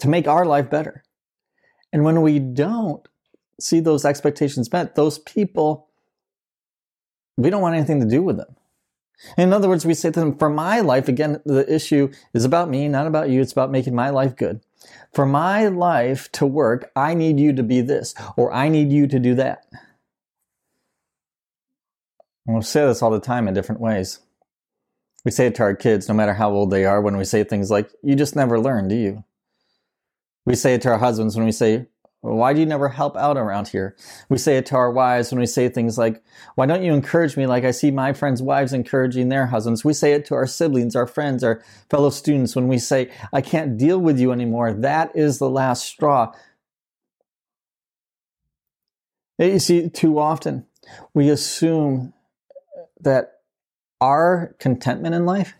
to 0.00 0.08
make 0.08 0.28
our 0.28 0.44
life 0.44 0.68
better. 0.68 1.02
And 1.92 2.04
when 2.04 2.20
we 2.22 2.38
don't 2.38 3.06
see 3.60 3.80
those 3.80 4.04
expectations 4.04 4.70
met, 4.70 4.96
those 4.96 5.18
people, 5.20 5.88
we 7.36 7.50
don't 7.50 7.62
want 7.62 7.76
anything 7.76 8.00
to 8.00 8.06
do 8.06 8.22
with 8.22 8.36
them. 8.36 8.53
In 9.38 9.52
other 9.52 9.68
words, 9.68 9.86
we 9.86 9.94
say 9.94 10.10
to 10.10 10.20
them, 10.20 10.36
for 10.36 10.50
my 10.50 10.80
life, 10.80 11.08
again, 11.08 11.40
the 11.44 11.72
issue 11.72 12.10
is 12.32 12.44
about 12.44 12.68
me, 12.68 12.88
not 12.88 13.06
about 13.06 13.30
you. 13.30 13.40
It's 13.40 13.52
about 13.52 13.70
making 13.70 13.94
my 13.94 14.10
life 14.10 14.36
good. 14.36 14.60
For 15.12 15.24
my 15.24 15.68
life 15.68 16.30
to 16.32 16.46
work, 16.46 16.90
I 16.94 17.14
need 17.14 17.40
you 17.40 17.52
to 17.54 17.62
be 17.62 17.80
this, 17.80 18.14
or 18.36 18.52
I 18.52 18.68
need 18.68 18.92
you 18.92 19.06
to 19.06 19.18
do 19.18 19.34
that. 19.36 19.64
And 22.46 22.54
we'll 22.54 22.62
say 22.62 22.84
this 22.86 23.02
all 23.02 23.10
the 23.10 23.20
time 23.20 23.48
in 23.48 23.54
different 23.54 23.80
ways. 23.80 24.20
We 25.24 25.30
say 25.30 25.46
it 25.46 25.54
to 25.54 25.62
our 25.62 25.74
kids, 25.74 26.08
no 26.08 26.14
matter 26.14 26.34
how 26.34 26.50
old 26.50 26.70
they 26.70 26.84
are, 26.84 27.00
when 27.00 27.16
we 27.16 27.24
say 27.24 27.44
things 27.44 27.70
like, 27.70 27.90
You 28.02 28.14
just 28.14 28.36
never 28.36 28.60
learn, 28.60 28.88
do 28.88 28.94
you? 28.94 29.24
We 30.44 30.54
say 30.54 30.74
it 30.74 30.82
to 30.82 30.90
our 30.90 30.98
husbands 30.98 31.36
when 31.36 31.46
we 31.46 31.52
say, 31.52 31.86
why 32.32 32.54
do 32.54 32.60
you 32.60 32.64
never 32.64 32.88
help 32.88 33.18
out 33.18 33.36
around 33.36 33.68
here? 33.68 33.94
We 34.30 34.38
say 34.38 34.56
it 34.56 34.64
to 34.66 34.76
our 34.76 34.90
wives 34.90 35.30
when 35.30 35.40
we 35.40 35.46
say 35.46 35.68
things 35.68 35.98
like, 35.98 36.22
Why 36.54 36.64
don't 36.64 36.82
you 36.82 36.94
encourage 36.94 37.36
me 37.36 37.46
like 37.46 37.64
I 37.64 37.70
see 37.70 37.90
my 37.90 38.14
friends' 38.14 38.40
wives 38.40 38.72
encouraging 38.72 39.28
their 39.28 39.46
husbands? 39.46 39.84
We 39.84 39.92
say 39.92 40.14
it 40.14 40.24
to 40.26 40.34
our 40.34 40.46
siblings, 40.46 40.96
our 40.96 41.06
friends, 41.06 41.44
our 41.44 41.62
fellow 41.90 42.08
students 42.08 42.56
when 42.56 42.66
we 42.66 42.78
say, 42.78 43.10
I 43.34 43.42
can't 43.42 43.76
deal 43.76 43.98
with 43.98 44.18
you 44.18 44.32
anymore. 44.32 44.72
That 44.72 45.14
is 45.14 45.38
the 45.38 45.50
last 45.50 45.84
straw. 45.84 46.32
Eh, 49.38 49.52
you 49.52 49.58
see, 49.58 49.90
too 49.90 50.18
often 50.18 50.66
we 51.12 51.28
assume 51.28 52.14
that 53.00 53.40
our 54.00 54.56
contentment 54.58 55.14
in 55.14 55.26
life 55.26 55.52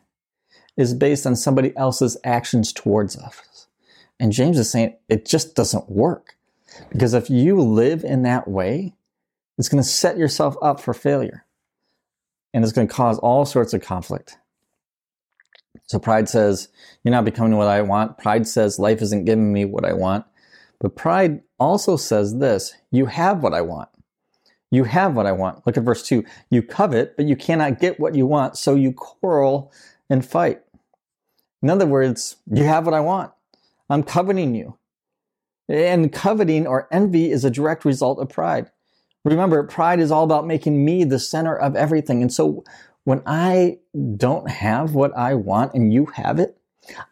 is 0.79 0.95
based 0.95 1.27
on 1.27 1.37
somebody 1.37 1.77
else's 1.77 2.17
actions 2.25 2.73
towards 2.73 3.19
us. 3.19 3.67
And 4.19 4.33
James 4.33 4.59
is 4.59 4.71
saying 4.71 4.97
it 5.11 5.27
just 5.27 5.55
doesn't 5.55 5.91
work. 5.91 6.37
Because 6.91 7.15
if 7.15 7.31
you 7.31 7.61
live 7.61 8.05
in 8.05 8.23
that 8.23 8.49
way, 8.49 8.95
it's 9.59 9.69
going 9.69 9.83
to 9.83 9.89
set 9.89 10.17
yourself 10.17 10.57
up 10.63 10.81
for 10.81 10.95
failure. 10.95 11.45
And 12.53 12.65
it's 12.65 12.73
going 12.73 12.89
to 12.89 12.95
cause 12.95 13.19
all 13.19 13.45
sorts 13.45 13.75
of 13.75 13.83
conflict. 13.83 14.37
So 15.87 15.99
pride 15.99 16.29
says, 16.29 16.69
You're 17.03 17.13
not 17.13 17.25
becoming 17.25 17.57
what 17.57 17.69
I 17.69 17.83
want. 17.83 18.19
Pride 18.19 18.47
says, 18.47 18.79
Life 18.79 19.03
isn't 19.03 19.25
giving 19.25 19.53
me 19.53 19.65
what 19.65 19.85
I 19.85 19.93
want. 19.93 20.25
But 20.81 20.97
pride 20.97 21.43
also 21.59 21.97
says 21.97 22.39
this 22.39 22.75
You 22.91 23.07
have 23.07 23.43
what 23.43 23.55
I 23.55 23.61
want. 23.61 23.89
You 24.71 24.85
have 24.85 25.15
what 25.15 25.27
I 25.27 25.33
want. 25.33 25.67
Look 25.67 25.77
at 25.77 25.85
verse 25.85 26.07
2. 26.07 26.25
You 26.51 26.63
covet, 26.63 27.17
but 27.17 27.27
you 27.27 27.37
cannot 27.37 27.79
get 27.79 28.01
what 28.01 28.15
you 28.15 28.27
want, 28.27 28.57
so 28.57 28.75
you 28.75 28.93
quarrel 28.93 29.73
and 30.11 30.25
fight. 30.25 30.63
In 31.63 31.71
other 31.71 31.87
words, 31.87 32.37
you 32.51 32.65
have 32.65 32.85
what 32.85 32.95
I 32.95 33.01
want. 33.01 33.33
I'm 33.89 34.03
coveting 34.03 34.55
you. 34.55 34.77
And 35.69 36.13
coveting 36.13 36.67
or 36.67 36.89
envy 36.93 37.31
is 37.31 37.45
a 37.45 37.51
direct 37.51 37.85
result 37.85 38.19
of 38.19 38.29
pride. 38.29 38.71
Remember, 39.25 39.63
pride 39.63 40.01
is 40.01 40.11
all 40.11 40.25
about 40.25 40.47
making 40.47 40.85
me 40.85 41.05
the 41.05 41.19
center 41.19 41.57
of 41.57 41.75
everything. 41.77 42.21
And 42.21 42.33
so 42.33 42.65
when 43.05 43.23
I 43.27 43.79
don't 44.17 44.51
have 44.51 44.95
what 44.95 45.17
I 45.17 45.35
want 45.35 45.75
and 45.75 45.93
you 45.93 46.07
have 46.07 46.39
it, 46.39 46.59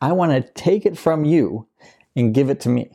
I 0.01 0.13
want 0.13 0.33
to 0.33 0.53
take 0.53 0.85
it 0.85 0.99
from 0.99 1.25
you 1.25 1.67
and 2.15 2.35
give 2.35 2.51
it 2.51 2.61
to 2.61 2.69
me. 2.69 2.91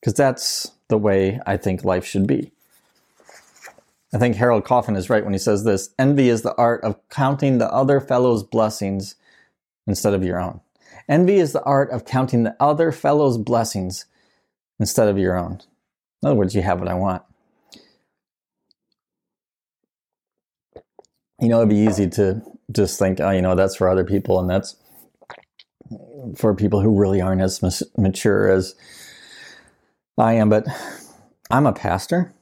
Because 0.00 0.14
that's 0.14 0.72
the 0.88 0.98
way 0.98 1.40
I 1.46 1.56
think 1.56 1.84
life 1.84 2.04
should 2.04 2.26
be. 2.26 2.52
I 4.14 4.18
think 4.18 4.36
Harold 4.36 4.64
Coffin 4.64 4.96
is 4.96 5.08
right 5.08 5.24
when 5.24 5.32
he 5.32 5.38
says 5.38 5.64
this 5.64 5.94
envy 5.98 6.28
is 6.28 6.42
the 6.42 6.54
art 6.56 6.84
of 6.84 6.96
counting 7.08 7.56
the 7.56 7.72
other 7.72 7.98
fellow's 8.00 8.42
blessings 8.42 9.14
instead 9.86 10.12
of 10.12 10.22
your 10.22 10.38
own. 10.38 10.60
Envy 11.08 11.36
is 11.36 11.52
the 11.52 11.62
art 11.62 11.90
of 11.90 12.04
counting 12.04 12.42
the 12.42 12.56
other 12.60 12.92
fellow's 12.92 13.38
blessings 13.38 14.06
instead 14.78 15.08
of 15.08 15.18
your 15.18 15.36
own. 15.36 15.60
In 16.22 16.28
other 16.28 16.36
words, 16.36 16.54
you 16.54 16.62
have 16.62 16.80
what 16.80 16.88
I 16.88 16.94
want. 16.94 17.22
You 21.40 21.48
know, 21.48 21.58
it'd 21.58 21.68
be 21.68 21.76
easy 21.76 22.08
to 22.10 22.40
just 22.70 22.98
think, 22.98 23.20
oh, 23.20 23.30
you 23.30 23.42
know, 23.42 23.54
that's 23.54 23.76
for 23.76 23.88
other 23.88 24.04
people 24.04 24.38
and 24.38 24.48
that's 24.48 24.76
for 26.36 26.54
people 26.54 26.80
who 26.80 26.98
really 26.98 27.20
aren't 27.20 27.42
as 27.42 27.60
mature 27.98 28.48
as 28.48 28.74
I 30.16 30.34
am. 30.34 30.48
But 30.48 30.66
I'm 31.50 31.66
a 31.66 31.72
pastor 31.72 32.32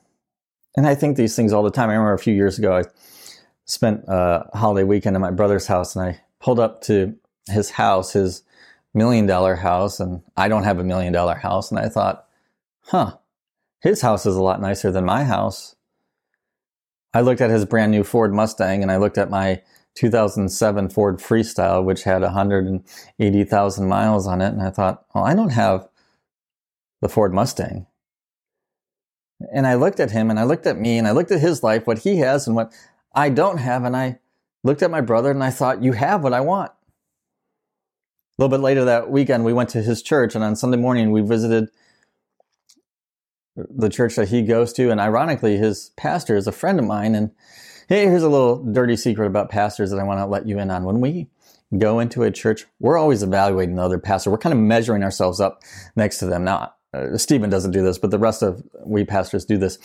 and 0.76 0.87
I 0.87 0.95
think 0.95 1.17
these 1.17 1.35
things 1.35 1.52
all 1.52 1.62
the 1.62 1.71
time. 1.71 1.88
I 1.88 1.95
remember 1.95 2.12
a 2.12 2.19
few 2.19 2.35
years 2.35 2.59
ago, 2.59 2.76
I 2.76 2.83
spent 3.64 4.05
a 4.07 4.49
holiday 4.55 4.85
weekend 4.85 5.17
at 5.17 5.21
my 5.21 5.31
brother's 5.31 5.67
house 5.67 5.97
and 5.97 6.05
I 6.05 6.21
pulled 6.38 6.61
up 6.61 6.83
to 6.83 7.14
his 7.49 7.71
house, 7.71 8.12
his 8.12 8.43
million 8.94 9.26
dollar 9.26 9.56
house, 9.56 10.00
and 10.00 10.23
I 10.37 10.49
don't 10.49 10.64
have 10.64 10.78
a 10.78 10.85
million 10.85 11.12
dollar 11.12 11.35
house. 11.35 11.70
And 11.70 11.78
I 11.78 11.88
thought, 11.88 12.26
huh, 12.87 13.16
his 13.80 14.02
house 14.02 14.26
is 14.26 14.37
a 14.37 14.42
lot 14.42 14.61
nicer 14.61 14.90
than 14.90 15.04
my 15.04 15.25
house. 15.25 15.76
I 17.12 17.23
looked 17.23 17.40
at 17.40 17.50
his 17.50 17.64
brand 17.64 17.90
new 17.90 18.04
Ford 18.04 18.32
Mustang 18.32 18.82
and 18.82 18.92
I 18.92 18.97
looked 18.97 19.18
at 19.18 19.30
my 19.30 19.62
2007 19.97 20.90
Ford 20.90 21.18
Freestyle, 21.18 21.85
which 21.85 22.04
had 22.04 22.23
180,000 22.23 23.88
miles 23.88 24.26
on 24.26 24.40
it. 24.40 24.49
And 24.49 24.62
I 24.62 24.70
thought, 24.70 25.04
well, 25.14 25.25
I 25.25 25.35
don't 25.35 25.50
have 25.50 25.88
the 27.00 27.09
Ford 27.09 27.35
Mustang. 27.35 27.87
And 29.52 29.66
I 29.66 29.75
looked 29.75 29.99
at 29.99 30.11
him 30.11 30.30
and 30.30 30.38
I 30.38 30.44
looked 30.44 30.66
at 30.66 30.78
me 30.78 30.99
and 30.99 31.09
I 31.09 31.12
looked 31.12 31.32
at 31.32 31.40
his 31.40 31.62
life, 31.62 31.87
what 31.87 32.00
he 32.00 32.18
has 32.18 32.47
and 32.47 32.54
what 32.54 32.73
I 33.14 33.30
don't 33.30 33.59
have. 33.59 33.85
And 33.85 33.97
I 33.97 34.20
looked 34.62 34.82
at 34.82 34.90
my 34.90 35.00
brother 35.00 35.30
and 35.30 35.42
I 35.42 35.50
thought, 35.50 35.82
you 35.82 35.92
have 35.92 36.23
what 36.23 36.35
I 36.35 36.40
want. 36.40 36.70
A 38.40 38.42
little 38.42 38.56
bit 38.56 38.64
later 38.64 38.87
that 38.87 39.11
weekend, 39.11 39.44
we 39.44 39.52
went 39.52 39.68
to 39.68 39.82
his 39.82 40.00
church, 40.00 40.35
and 40.35 40.42
on 40.42 40.56
Sunday 40.56 40.78
morning, 40.78 41.11
we 41.11 41.20
visited 41.20 41.68
the 43.54 43.90
church 43.90 44.16
that 44.16 44.30
he 44.30 44.40
goes 44.40 44.73
to. 44.73 44.90
And 44.90 44.99
ironically, 44.99 45.59
his 45.59 45.90
pastor 45.99 46.38
is 46.38 46.47
a 46.47 46.52
friend 46.52 46.78
of 46.78 46.87
mine. 46.87 47.14
And 47.14 47.32
hey, 47.90 48.06
here's 48.06 48.23
a 48.23 48.30
little 48.30 48.64
dirty 48.64 48.97
secret 48.97 49.26
about 49.26 49.50
pastors 49.50 49.90
that 49.90 50.00
I 50.00 50.04
want 50.04 50.20
to 50.20 50.25
let 50.25 50.49
you 50.49 50.59
in 50.59 50.70
on. 50.70 50.85
When 50.85 51.02
we 51.02 51.28
go 51.76 51.99
into 52.00 52.23
a 52.23 52.30
church, 52.30 52.64
we're 52.78 52.97
always 52.97 53.23
evaluating 53.23 53.75
the 53.75 53.82
other 53.82 53.99
pastor. 53.99 54.30
We're 54.30 54.38
kind 54.38 54.54
of 54.54 54.59
measuring 54.59 55.02
ourselves 55.02 55.38
up 55.38 55.61
next 55.94 56.16
to 56.20 56.26
them. 56.26 56.42
Now, 56.42 56.73
uh, 56.94 57.18
Stephen 57.18 57.50
doesn't 57.50 57.73
do 57.73 57.82
this, 57.82 57.99
but 57.99 58.11
the 58.11 58.18
rest 58.18 58.42
of 58.42 58.62
we 58.87 59.04
pastors 59.04 59.44
do 59.44 59.59
this. 59.59 59.78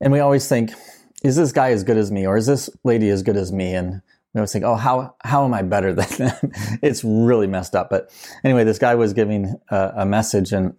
And 0.00 0.12
we 0.12 0.18
always 0.18 0.48
think, 0.48 0.72
is 1.22 1.36
this 1.36 1.52
guy 1.52 1.70
as 1.70 1.84
good 1.84 1.96
as 1.96 2.10
me? 2.10 2.26
Or 2.26 2.36
is 2.36 2.46
this 2.46 2.68
lady 2.82 3.08
as 3.08 3.22
good 3.22 3.36
as 3.36 3.52
me? 3.52 3.72
And 3.72 4.02
I 4.34 4.40
was 4.40 4.52
thinking, 4.52 4.68
oh, 4.68 4.76
how 4.76 5.14
how 5.24 5.44
am 5.44 5.52
I 5.52 5.62
better 5.62 5.92
than 5.92 6.08
them? 6.18 6.52
it's 6.82 7.04
really 7.04 7.46
messed 7.46 7.74
up. 7.74 7.90
But 7.90 8.10
anyway, 8.44 8.64
this 8.64 8.78
guy 8.78 8.94
was 8.94 9.12
giving 9.12 9.54
a, 9.70 9.92
a 9.98 10.06
message, 10.06 10.52
and 10.52 10.74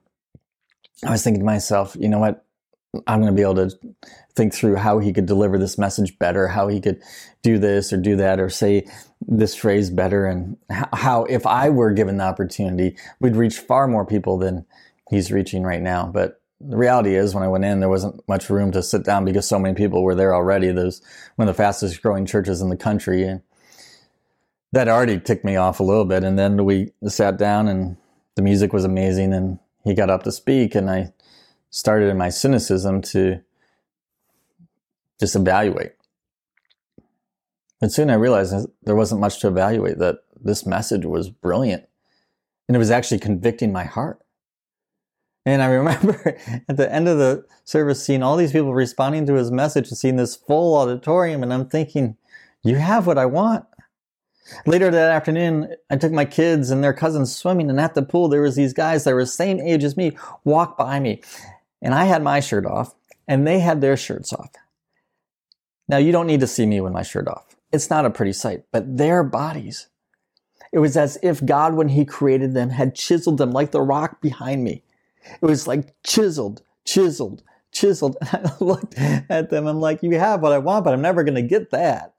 I 1.05 1.11
was 1.11 1.23
thinking 1.23 1.41
to 1.41 1.45
myself, 1.45 1.95
you 1.99 2.09
know 2.09 2.19
what? 2.19 2.45
I'm 3.07 3.21
going 3.21 3.31
to 3.31 3.35
be 3.35 3.41
able 3.41 3.55
to 3.55 3.71
think 4.35 4.53
through 4.53 4.75
how 4.75 4.99
he 4.99 5.13
could 5.13 5.25
deliver 5.25 5.57
this 5.57 5.79
message 5.79 6.17
better, 6.19 6.47
how 6.47 6.67
he 6.67 6.79
could 6.79 7.01
do 7.41 7.57
this 7.57 7.91
or 7.91 7.97
do 7.97 8.15
that, 8.17 8.39
or 8.39 8.49
say 8.49 8.85
this 9.27 9.55
phrase 9.55 9.89
better, 9.89 10.27
and 10.27 10.57
how, 10.69 11.23
if 11.25 11.47
I 11.47 11.69
were 11.69 11.91
given 11.91 12.17
the 12.17 12.23
opportunity, 12.23 12.95
we'd 13.19 13.35
reach 13.35 13.57
far 13.57 13.87
more 13.87 14.05
people 14.05 14.37
than 14.37 14.65
he's 15.09 15.31
reaching 15.31 15.63
right 15.63 15.81
now. 15.81 16.05
But 16.05 16.39
the 16.67 16.77
reality 16.77 17.15
is, 17.15 17.35
when 17.35 17.43
I 17.43 17.47
went 17.47 17.65
in, 17.65 17.79
there 17.79 17.89
wasn't 17.89 18.27
much 18.27 18.49
room 18.49 18.71
to 18.71 18.81
sit 18.81 19.03
down 19.03 19.25
because 19.25 19.47
so 19.47 19.59
many 19.59 19.75
people 19.75 20.03
were 20.03 20.15
there 20.15 20.33
already. 20.33 20.71
There's 20.71 21.01
one 21.35 21.47
of 21.47 21.55
the 21.55 21.61
fastest 21.61 22.01
growing 22.01 22.25
churches 22.25 22.61
in 22.61 22.69
the 22.69 22.77
country. 22.77 23.23
And 23.23 23.41
that 24.71 24.87
already 24.87 25.19
ticked 25.19 25.45
me 25.45 25.55
off 25.55 25.79
a 25.79 25.83
little 25.83 26.05
bit. 26.05 26.23
And 26.23 26.39
then 26.39 26.63
we 26.65 26.91
sat 27.07 27.37
down, 27.37 27.67
and 27.67 27.97
the 28.35 28.41
music 28.41 28.73
was 28.73 28.85
amazing. 28.85 29.33
And 29.33 29.59
he 29.83 29.93
got 29.93 30.09
up 30.09 30.23
to 30.23 30.31
speak, 30.31 30.75
and 30.75 30.89
I 30.89 31.13
started 31.69 32.09
in 32.09 32.17
my 32.17 32.29
cynicism 32.29 33.01
to 33.01 33.41
just 35.19 35.35
evaluate. 35.35 35.93
But 37.79 37.91
soon 37.91 38.09
I 38.09 38.15
realized 38.15 38.53
there 38.83 38.95
wasn't 38.95 39.21
much 39.21 39.39
to 39.41 39.47
evaluate, 39.47 39.99
that 39.99 40.19
this 40.41 40.65
message 40.65 41.05
was 41.05 41.29
brilliant. 41.29 41.83
And 42.67 42.75
it 42.75 42.79
was 42.79 42.91
actually 42.91 43.19
convicting 43.19 43.73
my 43.73 43.83
heart. 43.83 44.19
And 45.45 45.61
I 45.61 45.67
remember 45.67 46.37
at 46.69 46.77
the 46.77 46.91
end 46.91 47.07
of 47.07 47.17
the 47.17 47.45
service 47.65 48.03
seeing 48.03 48.23
all 48.23 48.37
these 48.37 48.51
people 48.51 48.73
responding 48.73 49.25
to 49.27 49.33
his 49.33 49.51
message 49.51 49.89
and 49.89 49.97
seeing 49.97 50.15
this 50.15 50.35
full 50.35 50.77
auditorium. 50.77 51.43
And 51.43 51.53
I'm 51.53 51.67
thinking, 51.67 52.17
you 52.63 52.77
have 52.77 53.07
what 53.07 53.17
I 53.17 53.25
want. 53.25 53.65
Later 54.65 54.91
that 54.91 55.11
afternoon, 55.11 55.75
I 55.89 55.97
took 55.97 56.11
my 56.11 56.25
kids 56.25 56.69
and 56.69 56.83
their 56.83 56.93
cousins 56.93 57.35
swimming, 57.35 57.69
and 57.69 57.79
at 57.79 57.93
the 57.93 58.01
pool, 58.01 58.27
there 58.27 58.41
was 58.41 58.55
these 58.55 58.73
guys 58.73 59.03
that 59.03 59.13
were 59.13 59.23
the 59.23 59.27
same 59.27 59.59
age 59.59 59.83
as 59.83 59.95
me 59.95 60.17
walk 60.43 60.77
by 60.77 60.99
me. 60.99 61.21
And 61.81 61.93
I 61.93 62.05
had 62.05 62.23
my 62.23 62.39
shirt 62.39 62.65
off, 62.65 62.93
and 63.27 63.47
they 63.47 63.59
had 63.59 63.81
their 63.81 63.95
shirts 63.95 64.33
off. 64.33 64.51
Now, 65.87 65.97
you 65.97 66.11
don't 66.11 66.27
need 66.27 66.41
to 66.41 66.47
see 66.47 66.65
me 66.65 66.81
with 66.81 66.93
my 66.93 67.03
shirt 67.03 67.27
off. 67.27 67.55
It's 67.71 67.89
not 67.89 68.05
a 68.05 68.09
pretty 68.09 68.33
sight, 68.33 68.63
but 68.71 68.97
their 68.97 69.23
bodies. 69.23 69.87
It 70.71 70.79
was 70.79 70.97
as 70.97 71.17
if 71.23 71.45
God, 71.45 71.75
when 71.75 71.89
He 71.89 72.05
created 72.05 72.53
them, 72.53 72.69
had 72.69 72.95
chiseled 72.95 73.37
them 73.37 73.51
like 73.51 73.71
the 73.71 73.81
rock 73.81 74.21
behind 74.21 74.63
me. 74.63 74.83
It 75.25 75.45
was 75.45 75.67
like 75.67 75.93
chiseled, 76.03 76.61
chiseled, 76.85 77.43
chiseled. 77.71 78.17
And 78.31 78.47
I 78.47 78.53
looked 78.59 78.95
at 78.97 79.49
them. 79.49 79.67
I'm 79.67 79.79
like, 79.79 80.03
you 80.03 80.17
have 80.17 80.41
what 80.41 80.51
I 80.51 80.57
want, 80.57 80.85
but 80.85 80.93
I'm 80.93 81.01
never 81.01 81.23
going 81.23 81.35
to 81.35 81.41
get 81.41 81.71
that. 81.71 82.13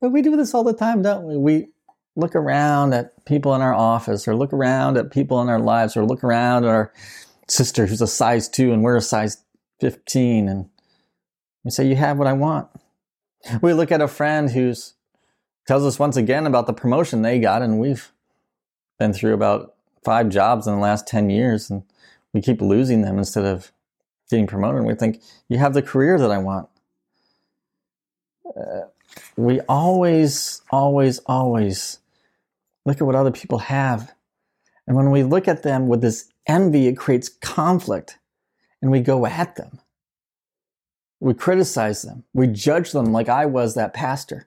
But 0.00 0.10
we 0.10 0.22
do 0.22 0.36
this 0.36 0.54
all 0.54 0.64
the 0.64 0.72
time, 0.72 1.02
don't 1.02 1.24
we? 1.24 1.36
We 1.36 1.68
look 2.16 2.34
around 2.34 2.94
at 2.94 3.24
people 3.24 3.54
in 3.54 3.60
our 3.60 3.74
office 3.74 4.26
or 4.26 4.34
look 4.34 4.52
around 4.52 4.96
at 4.96 5.10
people 5.10 5.40
in 5.40 5.48
our 5.48 5.60
lives 5.60 5.96
or 5.96 6.04
look 6.04 6.24
around 6.24 6.64
at 6.64 6.70
our 6.70 6.92
sister 7.48 7.86
who's 7.86 8.02
a 8.02 8.06
size 8.06 8.48
two 8.48 8.72
and 8.72 8.82
we're 8.82 8.96
a 8.96 9.00
size 9.00 9.38
15 9.80 10.48
and 10.48 10.68
we 11.64 11.70
say, 11.70 11.86
you 11.86 11.96
have 11.96 12.18
what 12.18 12.26
I 12.26 12.32
want. 12.32 12.68
We 13.62 13.72
look 13.72 13.92
at 13.92 14.00
a 14.00 14.08
friend 14.08 14.50
who's 14.50 14.94
tells 15.66 15.84
us 15.84 15.98
once 15.98 16.16
again 16.16 16.46
about 16.46 16.66
the 16.66 16.72
promotion 16.72 17.22
they 17.22 17.38
got 17.38 17.62
and 17.62 17.78
we've 17.78 18.10
been 18.98 19.12
through 19.12 19.34
about 19.34 19.74
five 20.04 20.28
jobs 20.28 20.66
in 20.66 20.74
the 20.74 20.80
last 20.80 21.06
10 21.06 21.30
years 21.30 21.70
and 21.70 21.82
we 22.32 22.40
keep 22.40 22.60
losing 22.60 23.02
them 23.02 23.18
instead 23.18 23.44
of 23.44 23.72
getting 24.30 24.46
promoted. 24.46 24.78
And 24.78 24.86
we 24.86 24.94
think, 24.94 25.22
you 25.48 25.58
have 25.58 25.74
the 25.74 25.82
career 25.82 26.18
that 26.18 26.30
I 26.30 26.38
want. 26.38 26.68
Uh, 28.46 28.82
we 29.36 29.60
always, 29.62 30.62
always, 30.70 31.18
always 31.20 31.98
look 32.84 33.00
at 33.00 33.06
what 33.06 33.14
other 33.14 33.30
people 33.30 33.58
have. 33.58 34.12
And 34.86 34.96
when 34.96 35.10
we 35.10 35.22
look 35.22 35.48
at 35.48 35.62
them 35.62 35.88
with 35.88 36.00
this 36.00 36.30
envy, 36.46 36.86
it 36.86 36.96
creates 36.96 37.28
conflict 37.28 38.18
and 38.80 38.90
we 38.90 39.00
go 39.00 39.26
at 39.26 39.56
them. 39.56 39.80
We 41.20 41.34
criticize 41.34 42.02
them. 42.02 42.24
We 42.32 42.46
judge 42.46 42.92
them 42.92 43.12
like 43.12 43.28
I 43.28 43.46
was 43.46 43.74
that 43.74 43.92
pastor. 43.92 44.46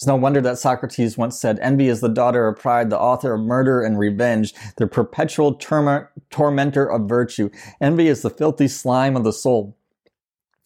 It's 0.00 0.06
no 0.06 0.16
wonder 0.16 0.40
that 0.40 0.58
Socrates 0.58 1.18
once 1.18 1.38
said, 1.38 1.58
Envy 1.60 1.88
is 1.88 2.00
the 2.00 2.08
daughter 2.08 2.48
of 2.48 2.58
pride, 2.58 2.88
the 2.88 2.98
author 2.98 3.34
of 3.34 3.42
murder 3.42 3.82
and 3.82 3.98
revenge, 3.98 4.54
the 4.76 4.86
perpetual 4.86 5.52
tormentor 5.52 6.90
of 6.90 7.06
virtue. 7.06 7.50
Envy 7.82 8.08
is 8.08 8.22
the 8.22 8.30
filthy 8.30 8.66
slime 8.66 9.14
of 9.14 9.24
the 9.24 9.32
soul, 9.34 9.76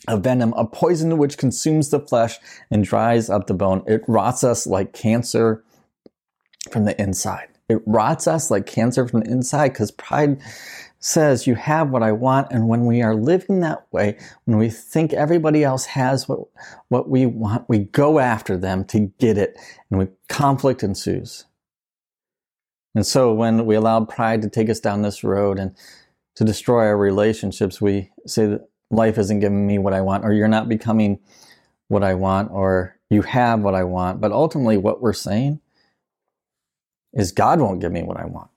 a 0.06 0.16
venom, 0.18 0.52
a 0.52 0.64
poison 0.64 1.18
which 1.18 1.36
consumes 1.36 1.90
the 1.90 1.98
flesh 1.98 2.38
and 2.70 2.84
dries 2.84 3.28
up 3.28 3.48
the 3.48 3.54
bone. 3.54 3.82
It 3.88 4.02
rots 4.06 4.44
us 4.44 4.68
like 4.68 4.92
cancer 4.92 5.64
from 6.70 6.84
the 6.84 7.02
inside. 7.02 7.48
It 7.68 7.80
rots 7.86 8.26
us 8.26 8.50
like 8.50 8.66
cancer 8.66 9.08
from 9.08 9.20
the 9.20 9.30
inside 9.30 9.68
because 9.68 9.90
pride 9.90 10.40
says 10.98 11.46
you 11.46 11.54
have 11.54 11.90
what 11.90 12.02
I 12.02 12.12
want. 12.12 12.48
And 12.50 12.68
when 12.68 12.86
we 12.86 13.02
are 13.02 13.14
living 13.14 13.60
that 13.60 13.86
way, 13.92 14.18
when 14.44 14.58
we 14.58 14.70
think 14.70 15.12
everybody 15.12 15.64
else 15.64 15.86
has 15.86 16.28
what, 16.28 16.40
what 16.88 17.08
we 17.08 17.26
want, 17.26 17.68
we 17.68 17.80
go 17.80 18.18
after 18.18 18.56
them 18.56 18.84
to 18.86 19.12
get 19.18 19.38
it 19.38 19.58
and 19.90 19.98
we, 19.98 20.08
conflict 20.28 20.82
ensues. 20.82 21.44
And 22.94 23.06
so 23.06 23.32
when 23.32 23.66
we 23.66 23.74
allow 23.74 24.04
pride 24.04 24.42
to 24.42 24.48
take 24.48 24.70
us 24.70 24.80
down 24.80 25.02
this 25.02 25.24
road 25.24 25.58
and 25.58 25.74
to 26.36 26.44
destroy 26.44 26.86
our 26.86 26.96
relationships, 26.96 27.80
we 27.80 28.10
say 28.26 28.46
that 28.46 28.68
life 28.90 29.18
isn't 29.18 29.40
giving 29.40 29.66
me 29.66 29.78
what 29.78 29.92
I 29.92 30.00
want, 30.00 30.24
or 30.24 30.32
you're 30.32 30.48
not 30.48 30.68
becoming 30.68 31.18
what 31.88 32.04
I 32.04 32.14
want, 32.14 32.50
or 32.50 32.96
you 33.10 33.22
have 33.22 33.60
what 33.60 33.74
I 33.74 33.84
want. 33.84 34.20
But 34.20 34.32
ultimately, 34.32 34.76
what 34.76 35.00
we're 35.00 35.12
saying 35.12 35.60
is 37.14 37.32
God 37.32 37.60
won't 37.60 37.80
give 37.80 37.92
me 37.92 38.02
what 38.02 38.18
I 38.18 38.26
want. 38.26 38.50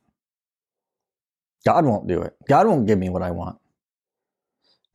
God 1.66 1.86
won't 1.86 2.08
do 2.08 2.22
it. 2.22 2.36
God 2.48 2.68
won't 2.68 2.88
give 2.88 3.00
me 3.00 3.10
what 3.10 3.22
I 3.22 3.32
want. 3.32 3.58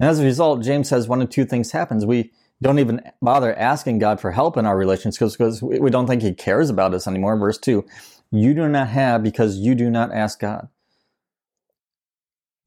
And 0.00 0.08
as 0.08 0.20
a 0.20 0.24
result, 0.24 0.62
James 0.62 0.88
says 0.88 1.08
one 1.08 1.22
of 1.22 1.30
two 1.30 1.44
things 1.44 1.70
happens. 1.70 2.04
We 2.04 2.32
don't 2.60 2.78
even 2.78 3.02
bother 3.20 3.54
asking 3.54 3.98
God 3.98 4.20
for 4.20 4.30
help 4.30 4.56
in 4.56 4.66
our 4.66 4.76
relationships 4.76 5.36
because 5.36 5.62
we 5.62 5.90
don't 5.90 6.06
think 6.06 6.22
he 6.22 6.32
cares 6.32 6.70
about 6.70 6.94
us 6.94 7.06
anymore. 7.06 7.36
Verse 7.36 7.58
2 7.58 7.84
You 8.30 8.54
do 8.54 8.68
not 8.68 8.88
have 8.88 9.22
because 9.22 9.58
you 9.58 9.74
do 9.74 9.90
not 9.90 10.12
ask 10.12 10.40
God. 10.40 10.68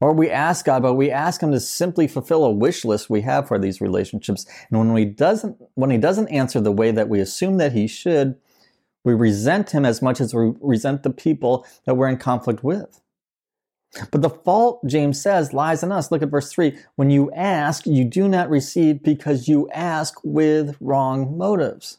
Or 0.00 0.12
we 0.12 0.30
ask 0.30 0.66
God, 0.66 0.82
but 0.82 0.94
we 0.94 1.10
ask 1.10 1.42
him 1.42 1.52
to 1.52 1.60
simply 1.60 2.06
fulfill 2.06 2.44
a 2.44 2.50
wish 2.50 2.84
list 2.84 3.08
we 3.08 3.22
have 3.22 3.48
for 3.48 3.58
these 3.58 3.80
relationships. 3.80 4.44
And 4.70 4.78
when 4.78 4.96
he 4.96 5.06
doesn't 5.06 5.56
when 5.74 5.90
he 5.90 5.98
doesn't 5.98 6.28
answer 6.28 6.60
the 6.60 6.72
way 6.72 6.90
that 6.90 7.08
we 7.08 7.18
assume 7.20 7.56
that 7.56 7.72
he 7.72 7.86
should, 7.86 8.36
we 9.06 9.14
resent 9.14 9.70
him 9.70 9.84
as 9.84 10.02
much 10.02 10.20
as 10.20 10.34
we 10.34 10.52
resent 10.60 11.04
the 11.04 11.10
people 11.10 11.64
that 11.84 11.94
we're 11.94 12.08
in 12.08 12.18
conflict 12.18 12.64
with. 12.64 13.00
But 14.10 14.20
the 14.20 14.28
fault, 14.28 14.84
James 14.84 15.22
says, 15.22 15.52
lies 15.52 15.84
in 15.84 15.92
us. 15.92 16.10
Look 16.10 16.22
at 16.22 16.28
verse 16.28 16.50
3. 16.50 16.76
When 16.96 17.08
you 17.08 17.30
ask, 17.32 17.86
you 17.86 18.04
do 18.04 18.26
not 18.26 18.50
receive 18.50 19.04
because 19.04 19.46
you 19.46 19.70
ask 19.70 20.14
with 20.24 20.76
wrong 20.80 21.38
motives. 21.38 21.98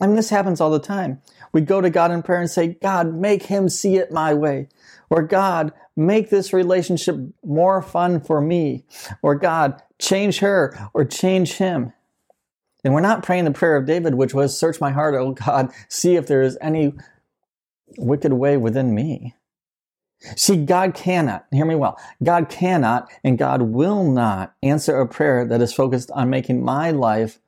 I 0.00 0.06
mean, 0.06 0.16
this 0.16 0.30
happens 0.30 0.62
all 0.62 0.70
the 0.70 0.80
time. 0.80 1.20
We 1.52 1.60
go 1.60 1.82
to 1.82 1.90
God 1.90 2.10
in 2.10 2.22
prayer 2.22 2.40
and 2.40 2.50
say, 2.50 2.68
God, 2.68 3.14
make 3.14 3.44
him 3.44 3.68
see 3.68 3.96
it 3.96 4.10
my 4.10 4.32
way. 4.32 4.68
Or 5.10 5.22
God, 5.22 5.74
make 5.94 6.30
this 6.30 6.54
relationship 6.54 7.16
more 7.44 7.82
fun 7.82 8.22
for 8.22 8.40
me. 8.40 8.86
Or 9.20 9.34
God, 9.34 9.80
change 10.00 10.38
her 10.38 10.74
or 10.94 11.04
change 11.04 11.58
him. 11.58 11.92
And 12.84 12.92
we're 12.94 13.00
not 13.00 13.22
praying 13.22 13.44
the 13.44 13.52
prayer 13.52 13.76
of 13.76 13.86
David, 13.86 14.14
which 14.14 14.34
was, 14.34 14.58
Search 14.58 14.80
my 14.80 14.90
heart, 14.90 15.14
O 15.14 15.32
God, 15.32 15.72
see 15.88 16.16
if 16.16 16.26
there 16.26 16.42
is 16.42 16.58
any 16.60 16.94
wicked 17.98 18.32
way 18.32 18.56
within 18.56 18.94
me. 18.94 19.34
See, 20.36 20.64
God 20.64 20.94
cannot, 20.94 21.46
hear 21.50 21.64
me 21.64 21.74
well, 21.74 21.98
God 22.22 22.48
cannot 22.48 23.10
and 23.24 23.38
God 23.38 23.62
will 23.62 24.08
not 24.08 24.54
answer 24.62 25.00
a 25.00 25.08
prayer 25.08 25.44
that 25.44 25.60
is 25.60 25.72
focused 25.72 26.10
on 26.12 26.30
making 26.30 26.64
my 26.64 26.92
life 26.92 27.40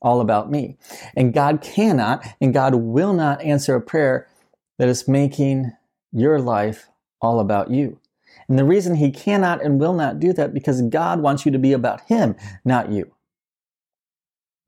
all 0.00 0.20
about 0.20 0.50
me. 0.50 0.76
And 1.16 1.34
God 1.34 1.60
cannot 1.62 2.24
and 2.40 2.54
God 2.54 2.76
will 2.76 3.12
not 3.12 3.42
answer 3.42 3.74
a 3.74 3.80
prayer 3.80 4.28
that 4.78 4.88
is 4.88 5.08
making 5.08 5.72
your 6.12 6.40
life 6.40 6.88
all 7.20 7.40
about 7.40 7.70
you. 7.70 7.98
And 8.48 8.58
the 8.58 8.64
reason 8.64 8.96
He 8.96 9.10
cannot 9.10 9.62
and 9.62 9.80
will 9.80 9.94
not 9.94 10.20
do 10.20 10.32
that 10.32 10.54
because 10.54 10.82
God 10.82 11.20
wants 11.20 11.44
you 11.44 11.52
to 11.52 11.58
be 11.58 11.72
about 11.72 12.02
Him, 12.02 12.36
not 12.64 12.92
you. 12.92 13.12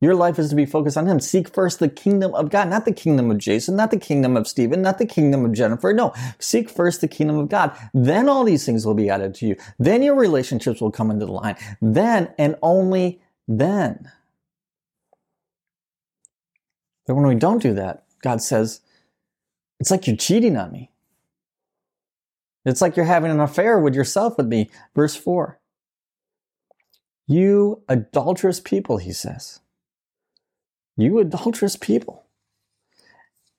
Your 0.04 0.14
life 0.14 0.38
is 0.38 0.50
to 0.50 0.54
be 0.54 0.66
focused 0.66 0.98
on 0.98 1.06
Him. 1.06 1.18
Seek 1.18 1.48
first 1.48 1.78
the 1.78 1.88
kingdom 1.88 2.34
of 2.34 2.50
God, 2.50 2.68
not 2.68 2.84
the 2.84 2.92
kingdom 2.92 3.30
of 3.30 3.38
Jason, 3.38 3.74
not 3.74 3.90
the 3.90 3.96
kingdom 3.96 4.36
of 4.36 4.46
Stephen, 4.46 4.82
not 4.82 4.98
the 4.98 5.06
kingdom 5.06 5.46
of 5.46 5.52
Jennifer. 5.52 5.94
No, 5.94 6.12
seek 6.38 6.68
first 6.68 7.00
the 7.00 7.08
kingdom 7.08 7.38
of 7.38 7.48
God. 7.48 7.74
Then 7.94 8.28
all 8.28 8.44
these 8.44 8.66
things 8.66 8.84
will 8.84 8.92
be 8.92 9.08
added 9.08 9.34
to 9.36 9.46
you. 9.46 9.56
Then 9.78 10.02
your 10.02 10.14
relationships 10.14 10.82
will 10.82 10.90
come 10.90 11.10
into 11.10 11.24
the 11.24 11.32
line. 11.32 11.56
Then 11.80 12.34
and 12.36 12.54
only 12.60 13.22
then. 13.48 14.12
But 17.06 17.14
when 17.14 17.26
we 17.26 17.34
don't 17.34 17.62
do 17.62 17.72
that, 17.72 18.04
God 18.20 18.42
says, 18.42 18.82
it's 19.80 19.90
like 19.90 20.06
you're 20.06 20.16
cheating 20.16 20.58
on 20.58 20.70
me. 20.70 20.90
It's 22.66 22.82
like 22.82 22.94
you're 22.94 23.06
having 23.06 23.30
an 23.30 23.40
affair 23.40 23.78
with 23.78 23.94
yourself 23.94 24.36
with 24.36 24.48
me. 24.48 24.70
Verse 24.94 25.16
4. 25.16 25.58
You 27.26 27.82
adulterous 27.88 28.60
people, 28.60 28.98
he 28.98 29.14
says. 29.14 29.60
You 30.96 31.18
adulterous 31.18 31.76
people. 31.76 32.24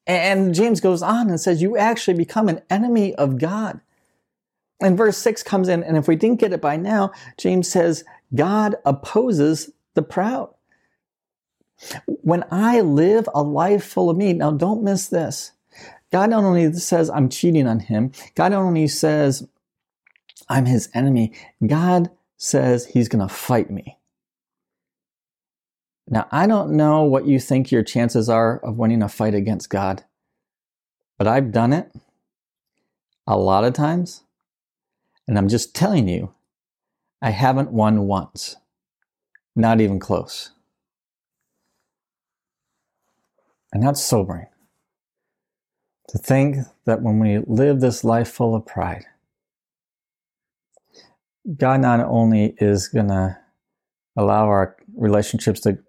And 0.07 0.53
James 0.53 0.81
goes 0.81 1.01
on 1.01 1.29
and 1.29 1.39
says, 1.39 1.61
You 1.61 1.77
actually 1.77 2.17
become 2.17 2.47
an 2.47 2.61
enemy 2.69 3.15
of 3.15 3.39
God. 3.39 3.81
And 4.81 4.97
verse 4.97 5.17
6 5.17 5.41
comes 5.43 5.69
in, 5.69 5.83
and 5.83 5.97
if 5.97 6.07
we 6.07 6.15
didn't 6.15 6.39
get 6.39 6.53
it 6.53 6.61
by 6.61 6.75
now, 6.75 7.11
James 7.37 7.69
says, 7.69 8.03
God 8.33 8.75
opposes 8.85 9.71
the 9.93 10.01
proud. 10.01 10.53
When 12.05 12.43
I 12.51 12.81
live 12.81 13.27
a 13.33 13.41
life 13.41 13.85
full 13.85 14.09
of 14.09 14.17
me, 14.17 14.33
now 14.33 14.51
don't 14.51 14.83
miss 14.83 15.07
this. 15.07 15.53
God 16.11 16.29
not 16.29 16.43
only 16.43 16.71
says 16.73 17.09
I'm 17.09 17.29
cheating 17.29 17.67
on 17.67 17.79
him, 17.79 18.11
God 18.35 18.51
not 18.51 18.61
only 18.61 18.87
says 18.87 19.47
I'm 20.47 20.65
his 20.65 20.89
enemy, 20.93 21.33
God 21.65 22.11
says 22.37 22.85
he's 22.85 23.09
going 23.09 23.27
to 23.27 23.33
fight 23.33 23.71
me. 23.71 23.97
Now, 26.07 26.27
I 26.31 26.45
don't 26.45 26.71
know 26.71 27.03
what 27.03 27.25
you 27.25 27.39
think 27.39 27.71
your 27.71 27.83
chances 27.83 28.29
are 28.29 28.59
of 28.59 28.77
winning 28.77 29.01
a 29.01 29.09
fight 29.09 29.33
against 29.33 29.69
God, 29.69 30.03
but 31.17 31.27
I've 31.27 31.51
done 31.51 31.73
it 31.73 31.91
a 33.25 33.37
lot 33.37 33.63
of 33.63 33.73
times, 33.73 34.23
and 35.27 35.37
I'm 35.37 35.47
just 35.47 35.73
telling 35.73 36.07
you, 36.07 36.33
I 37.21 37.31
haven't 37.31 37.71
won 37.71 38.05
once. 38.05 38.55
Not 39.55 39.81
even 39.81 39.99
close. 39.99 40.51
And 43.73 43.81
that's 43.81 44.03
sobering. 44.03 44.47
To 46.09 46.19
think 46.19 46.57
that 46.85 47.01
when 47.01 47.19
we 47.19 47.39
live 47.47 47.79
this 47.79 48.03
life 48.03 48.29
full 48.29 48.53
of 48.53 48.65
pride, 48.65 49.05
God 51.57 51.81
not 51.81 51.99
only 52.01 52.55
is 52.59 52.87
going 52.87 53.07
to 53.07 53.37
allow 54.15 54.45
our 54.45 54.75
relationships 54.95 55.61
to 55.61 55.79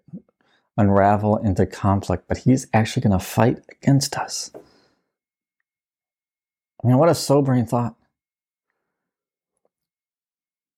unravel 0.77 1.37
into 1.37 1.67
conflict, 1.67 2.25
but 2.29 2.39
he's 2.39 2.67
actually 2.73 3.03
going 3.03 3.19
to 3.19 3.25
fight 3.25 3.59
against 3.71 4.17
us. 4.17 4.51
I 6.83 6.89
mean, 6.89 6.99
what 6.99 7.09
a 7.09 7.15
sobering 7.15 7.67
thought. 7.67 7.97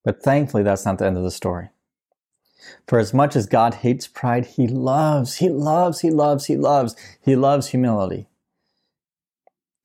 But 0.04 0.22
thankfully, 0.22 0.62
that's 0.62 0.84
not 0.84 0.98
the 0.98 1.06
end 1.06 1.16
of 1.16 1.22
the 1.22 1.30
story. 1.30 1.68
For 2.86 2.98
as 2.98 3.14
much 3.14 3.36
as 3.36 3.46
God 3.46 3.74
hates 3.74 4.06
pride, 4.06 4.46
he 4.46 4.66
loves, 4.66 5.36
he 5.36 5.48
loves, 5.48 6.00
he 6.00 6.10
loves, 6.10 6.46
he 6.46 6.56
loves, 6.56 6.96
he 7.20 7.36
loves 7.36 7.68
humility. 7.68 8.26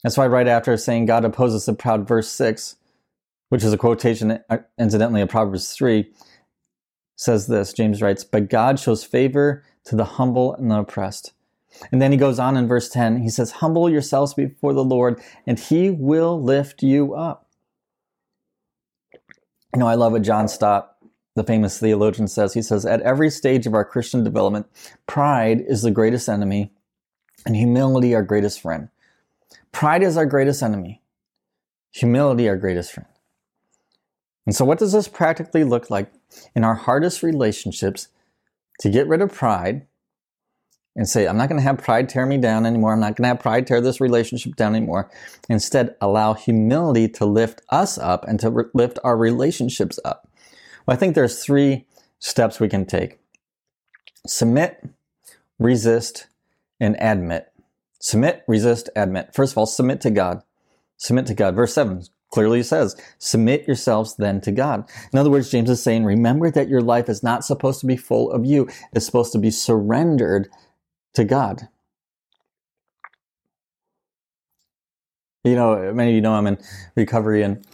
That's 0.03 0.17
why, 0.17 0.27
right 0.27 0.47
after 0.47 0.75
saying 0.75 1.05
God 1.05 1.23
opposes 1.23 1.65
the 1.65 1.73
proud, 1.73 2.07
verse 2.07 2.29
6, 2.29 2.75
which 3.49 3.63
is 3.63 3.71
a 3.71 3.77
quotation, 3.77 4.39
uh, 4.49 4.57
incidentally, 4.77 5.21
of 5.21 5.29
Proverbs 5.29 5.73
3, 5.73 6.11
says 7.15 7.47
this 7.47 7.73
James 7.73 8.01
writes, 8.01 8.23
But 8.23 8.49
God 8.49 8.79
shows 8.79 9.03
favor 9.03 9.63
to 9.85 9.95
the 9.95 10.05
humble 10.05 10.53
and 10.55 10.71
the 10.71 10.79
oppressed. 10.79 11.33
And 11.91 12.01
then 12.01 12.11
he 12.11 12.17
goes 12.17 12.39
on 12.39 12.55
in 12.55 12.67
verse 12.67 12.89
10, 12.89 13.21
he 13.23 13.29
says, 13.29 13.51
Humble 13.51 13.89
yourselves 13.89 14.33
before 14.33 14.73
the 14.73 14.83
Lord, 14.83 15.21
and 15.47 15.59
he 15.59 15.89
will 15.89 16.41
lift 16.41 16.83
you 16.83 17.13
up. 17.13 17.47
You 19.73 19.79
know, 19.79 19.87
I 19.87 19.95
love 19.95 20.11
what 20.11 20.21
John 20.21 20.47
Stott, 20.47 20.95
the 21.35 21.43
famous 21.43 21.79
theologian, 21.79 22.27
says. 22.27 22.53
He 22.53 22.61
says, 22.61 22.85
At 22.85 23.01
every 23.01 23.31
stage 23.31 23.65
of 23.65 23.73
our 23.73 23.83
Christian 23.83 24.23
development, 24.23 24.67
pride 25.07 25.63
is 25.67 25.81
the 25.81 25.91
greatest 25.91 26.29
enemy, 26.29 26.71
and 27.45 27.55
humility 27.55 28.13
our 28.13 28.21
greatest 28.21 28.61
friend. 28.61 28.89
Pride 29.71 30.03
is 30.03 30.15
our 30.15 30.27
greatest 30.27 30.61
enemy, 30.61 31.01
humility 31.91 32.47
our 32.47 32.55
greatest 32.55 32.91
friend. 32.91 33.09
And 34.45 34.55
so, 34.55 34.63
what 34.63 34.77
does 34.77 34.91
this 34.91 35.07
practically 35.07 35.63
look 35.63 35.89
like 35.89 36.11
in 36.55 36.63
our 36.63 36.75
hardest 36.75 37.23
relationships 37.23 38.07
to 38.79 38.89
get 38.89 39.07
rid 39.07 39.21
of 39.21 39.33
pride 39.33 39.85
and 40.95 41.09
say, 41.09 41.27
I'm 41.27 41.37
not 41.37 41.49
going 41.49 41.59
to 41.59 41.63
have 41.63 41.79
pride 41.79 42.07
tear 42.07 42.25
me 42.25 42.37
down 42.37 42.65
anymore. 42.65 42.93
I'm 42.93 42.99
not 42.99 43.15
going 43.15 43.23
to 43.23 43.29
have 43.29 43.39
pride 43.39 43.65
tear 43.65 43.81
this 43.81 43.99
relationship 43.99 44.55
down 44.55 44.75
anymore. 44.75 45.09
Instead, 45.49 45.95
allow 46.01 46.33
humility 46.33 47.07
to 47.09 47.25
lift 47.25 47.61
us 47.69 47.97
up 47.97 48.25
and 48.27 48.39
to 48.39 48.49
re- 48.51 48.65
lift 48.73 48.99
our 49.03 49.17
relationships 49.17 49.99
up. 50.05 50.27
Well, 50.85 50.95
I 50.95 50.99
think 50.99 51.15
there's 51.15 51.43
three 51.43 51.85
steps 52.19 52.59
we 52.59 52.69
can 52.69 52.85
take 52.85 53.19
submit, 54.27 54.87
resist, 55.59 56.27
and 56.79 56.95
admit. 56.99 57.51
Submit, 57.99 58.43
resist, 58.47 58.89
admit. 58.95 59.33
First 59.33 59.53
of 59.53 59.57
all, 59.57 59.65
submit 59.65 60.01
to 60.01 60.11
God. 60.11 60.43
Submit 60.97 61.25
to 61.27 61.33
God. 61.33 61.55
Verse 61.55 61.73
7 61.73 62.03
clearly 62.33 62.63
says, 62.63 62.95
submit 63.19 63.67
yourselves 63.67 64.15
then 64.15 64.41
to 64.41 64.51
God. 64.51 64.89
In 65.11 65.19
other 65.19 65.29
words, 65.29 65.51
James 65.51 65.69
is 65.69 65.83
saying, 65.83 66.03
remember 66.03 66.49
that 66.49 66.67
your 66.67 66.81
life 66.81 67.07
is 67.07 67.21
not 67.21 67.45
supposed 67.45 67.79
to 67.81 67.85
be 67.85 67.95
full 67.95 68.31
of 68.31 68.43
you. 68.43 68.67
It's 68.91 69.05
supposed 69.05 69.31
to 69.33 69.37
be 69.37 69.51
surrendered 69.51 70.49
to 71.13 71.25
God. 71.25 71.67
You 75.43 75.53
know, 75.53 75.93
many 75.93 76.11
of 76.11 76.15
you 76.15 76.21
know 76.21 76.33
I'm 76.33 76.47
in 76.47 76.57
recovery, 76.95 77.43
and 77.43 77.67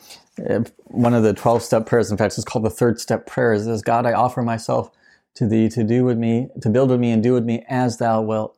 uh, 0.50 0.64
one 0.88 1.14
of 1.14 1.24
the 1.24 1.34
12 1.34 1.64
step 1.64 1.86
prayers, 1.86 2.12
in 2.12 2.18
fact, 2.18 2.38
it's 2.38 2.44
called 2.44 2.66
the 2.66 2.70
third 2.70 3.00
step 3.00 3.28
prayer, 3.28 3.54
is 3.54 3.82
God, 3.82 4.06
I 4.06 4.12
offer 4.12 4.42
myself 4.42 4.92
to 5.36 5.48
thee 5.48 5.70
to 5.70 5.86
do 5.86 6.04
with 6.04 6.18
me, 6.18 6.50
to 6.62 6.70
build 6.70 6.90
with 6.90 7.00
me 7.00 7.12
and 7.12 7.24
do 7.24 7.32
with 7.32 7.46
me 7.46 7.64
as 7.70 7.98
thou 7.98 8.22
wilt. 8.22 8.58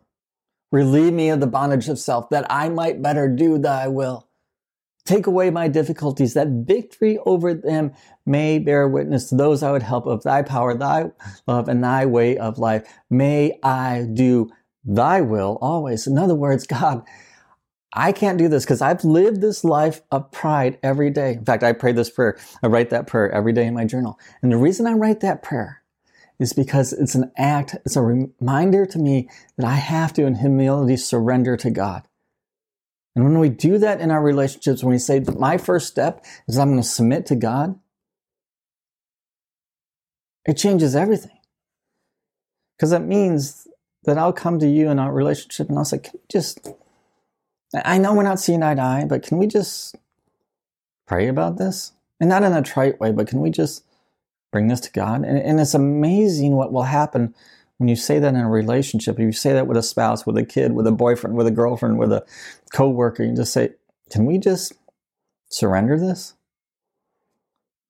Relieve 0.71 1.13
me 1.13 1.29
of 1.29 1.41
the 1.41 1.47
bondage 1.47 1.89
of 1.89 1.99
self, 1.99 2.29
that 2.29 2.47
I 2.49 2.69
might 2.69 3.03
better 3.03 3.27
do 3.27 3.59
thy 3.59 3.87
will. 3.87 4.29
Take 5.05 5.27
away 5.27 5.49
my 5.49 5.67
difficulties, 5.67 6.33
that 6.35 6.47
victory 6.47 7.17
over 7.25 7.53
them 7.53 7.93
may 8.25 8.59
bear 8.59 8.87
witness 8.87 9.29
to 9.29 9.35
those 9.35 9.63
I 9.63 9.71
would 9.71 9.83
help 9.83 10.05
of 10.05 10.23
thy 10.23 10.43
power, 10.43 10.77
thy 10.77 11.11
love, 11.47 11.67
and 11.67 11.83
thy 11.83 12.05
way 12.05 12.37
of 12.37 12.59
life. 12.59 12.87
May 13.09 13.57
I 13.63 14.07
do 14.13 14.51
thy 14.83 15.21
will 15.21 15.57
always. 15.61 16.07
In 16.07 16.17
other 16.17 16.35
words, 16.35 16.67
God, 16.67 17.03
I 17.93 18.11
can't 18.11 18.37
do 18.37 18.47
this 18.47 18.63
because 18.63 18.81
I've 18.81 19.03
lived 19.03 19.41
this 19.41 19.63
life 19.63 20.01
of 20.11 20.31
pride 20.31 20.79
every 20.81 21.09
day. 21.09 21.33
In 21.33 21.45
fact, 21.45 21.63
I 21.63 21.73
pray 21.73 21.91
this 21.91 22.09
prayer. 22.09 22.37
I 22.63 22.67
write 22.67 22.89
that 22.91 23.07
prayer 23.07 23.31
every 23.31 23.53
day 23.53 23.65
in 23.65 23.73
my 23.73 23.85
journal. 23.85 24.17
And 24.41 24.51
the 24.51 24.57
reason 24.57 24.87
I 24.87 24.93
write 24.93 25.19
that 25.21 25.43
prayer 25.43 25.81
is 26.39 26.53
because 26.53 26.93
it's 26.93 27.15
an 27.15 27.31
act, 27.37 27.75
it's 27.85 27.95
a 27.95 28.01
reminder 28.01 28.85
to 28.85 28.97
me 28.97 29.29
that 29.57 29.67
I 29.67 29.75
have 29.75 30.13
to, 30.13 30.25
in 30.25 30.35
humility, 30.35 30.97
surrender 30.97 31.57
to 31.57 31.69
God. 31.69 32.07
And 33.15 33.25
when 33.25 33.39
we 33.39 33.49
do 33.49 33.77
that 33.77 33.99
in 33.99 34.09
our 34.11 34.21
relationships, 34.21 34.83
when 34.83 34.91
we 34.91 34.99
say 34.99 35.19
my 35.19 35.57
first 35.57 35.87
step 35.87 36.23
is 36.47 36.57
I'm 36.57 36.69
going 36.69 36.81
to 36.81 36.87
submit 36.87 37.25
to 37.27 37.35
God, 37.35 37.77
it 40.45 40.57
changes 40.57 40.95
everything. 40.95 41.37
Because 42.77 42.93
it 42.93 43.01
means 43.01 43.67
that 44.05 44.17
I'll 44.17 44.33
come 44.33 44.59
to 44.59 44.67
you 44.67 44.89
in 44.89 44.97
our 44.97 45.13
relationship 45.13 45.69
and 45.69 45.77
I'll 45.77 45.85
say, 45.85 46.01
just 46.31 46.69
I 47.73 47.97
know 47.97 48.13
we're 48.13 48.23
not 48.23 48.39
seeing 48.39 48.63
eye 48.63 48.75
to 48.75 48.81
eye, 48.81 49.05
but 49.07 49.23
can 49.23 49.37
we 49.37 49.47
just 49.47 49.95
pray 51.07 51.27
about 51.27 51.57
this? 51.57 51.93
And 52.19 52.29
not 52.29 52.43
in 52.43 52.53
a 52.53 52.61
trite 52.61 52.99
way, 52.99 53.11
but 53.11 53.27
can 53.27 53.41
we 53.41 53.49
just 53.49 53.83
bring 54.51 54.67
this 54.67 54.81
to 54.81 54.91
God? 54.91 55.23
And, 55.23 55.37
and 55.37 55.59
it's 55.59 55.73
amazing 55.73 56.55
what 56.55 56.71
will 56.71 56.83
happen 56.83 57.33
when 57.81 57.87
you 57.87 57.95
say 57.95 58.19
that 58.19 58.35
in 58.35 58.39
a 58.39 58.47
relationship. 58.47 59.15
If 59.15 59.21
you 59.21 59.31
say 59.31 59.53
that 59.53 59.65
with 59.65 59.75
a 59.75 59.81
spouse, 59.81 60.23
with 60.23 60.37
a 60.37 60.45
kid, 60.45 60.73
with 60.73 60.85
a 60.85 60.91
boyfriend, 60.91 61.35
with 61.35 61.47
a 61.47 61.51
girlfriend, 61.51 61.97
with 61.97 62.13
a 62.13 62.23
coworker, 62.71 63.23
you 63.23 63.35
just 63.35 63.51
say, 63.51 63.71
can 64.11 64.27
we 64.27 64.37
just 64.37 64.73
surrender 65.49 65.97
this? 65.97 66.35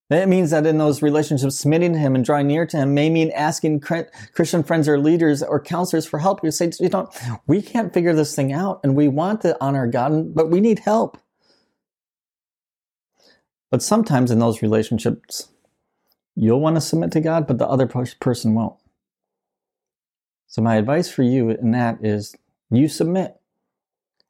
It 0.10 0.30
means 0.30 0.52
that 0.52 0.66
in 0.66 0.78
those 0.78 1.02
relationships, 1.02 1.60
submitting 1.60 1.92
to 1.92 2.00
Him 2.00 2.16
and 2.16 2.24
drawing 2.24 2.48
near 2.48 2.66
to 2.66 2.78
Him 2.78 2.94
may 2.94 3.10
mean 3.10 3.32
asking 3.32 3.82
Christian 3.82 4.64
friends 4.64 4.88
or 4.88 4.98
leaders 4.98 5.44
or 5.44 5.62
counselors 5.62 6.06
for 6.06 6.20
help. 6.20 6.42
You 6.42 6.52
say, 6.52 6.72
you 6.80 6.88
know, 6.88 7.10
we 7.48 7.62
can't 7.62 7.94
figure 7.94 8.14
this 8.14 8.34
thing 8.34 8.54
out 8.54 8.80
and 8.86 8.96
we 8.96 9.10
want 9.10 9.42
to 9.42 9.58
honor 9.60 9.88
God, 9.88 10.34
but 10.34 10.50
we 10.50 10.62
need 10.62 10.80
help. 10.80 11.18
But 13.70 13.84
sometimes 13.84 14.32
in 14.32 14.40
those 14.40 14.62
relationships, 14.62 15.50
you'll 16.36 16.62
want 16.62 16.78
to 16.78 16.82
submit 16.82 17.12
to 17.12 17.20
God, 17.20 17.46
but 17.46 17.58
the 17.58 17.68
other 17.68 17.88
person 17.88 18.54
won't. 18.54 18.81
So 20.52 20.62
my 20.62 20.76
advice 20.76 21.10
for 21.10 21.24
you 21.24 21.50
in 21.50 21.72
that 21.72 22.04
is 22.04 22.36
you 22.70 22.90
submit. 22.90 23.38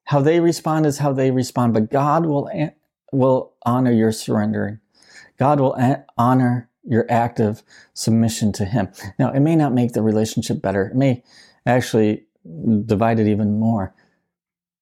How 0.04 0.22
they 0.22 0.40
respond 0.40 0.86
is 0.86 1.00
how 1.00 1.14
they 1.14 1.32
respond, 1.32 1.74
but 1.74 1.90
God 1.90 2.28
will, 2.28 2.48
will 3.12 3.54
honor 3.66 3.92
your 3.92 4.12
surrendering. 4.12 4.80
God 5.40 5.60
will 5.60 5.76
honor 6.20 6.70
your 6.84 7.08
active 7.10 7.64
submission 7.96 8.52
to 8.54 8.66
Him. 8.66 8.90
Now, 9.18 9.32
it 9.32 9.40
may 9.40 9.56
not 9.56 9.74
make 9.74 9.94
the 9.94 10.04
relationship 10.04 10.62
better, 10.62 10.86
it 10.86 10.96
may 10.96 11.24
actually 11.66 12.28
divide 12.86 13.20
it 13.20 13.28
even 13.28 13.60
more, 13.60 13.96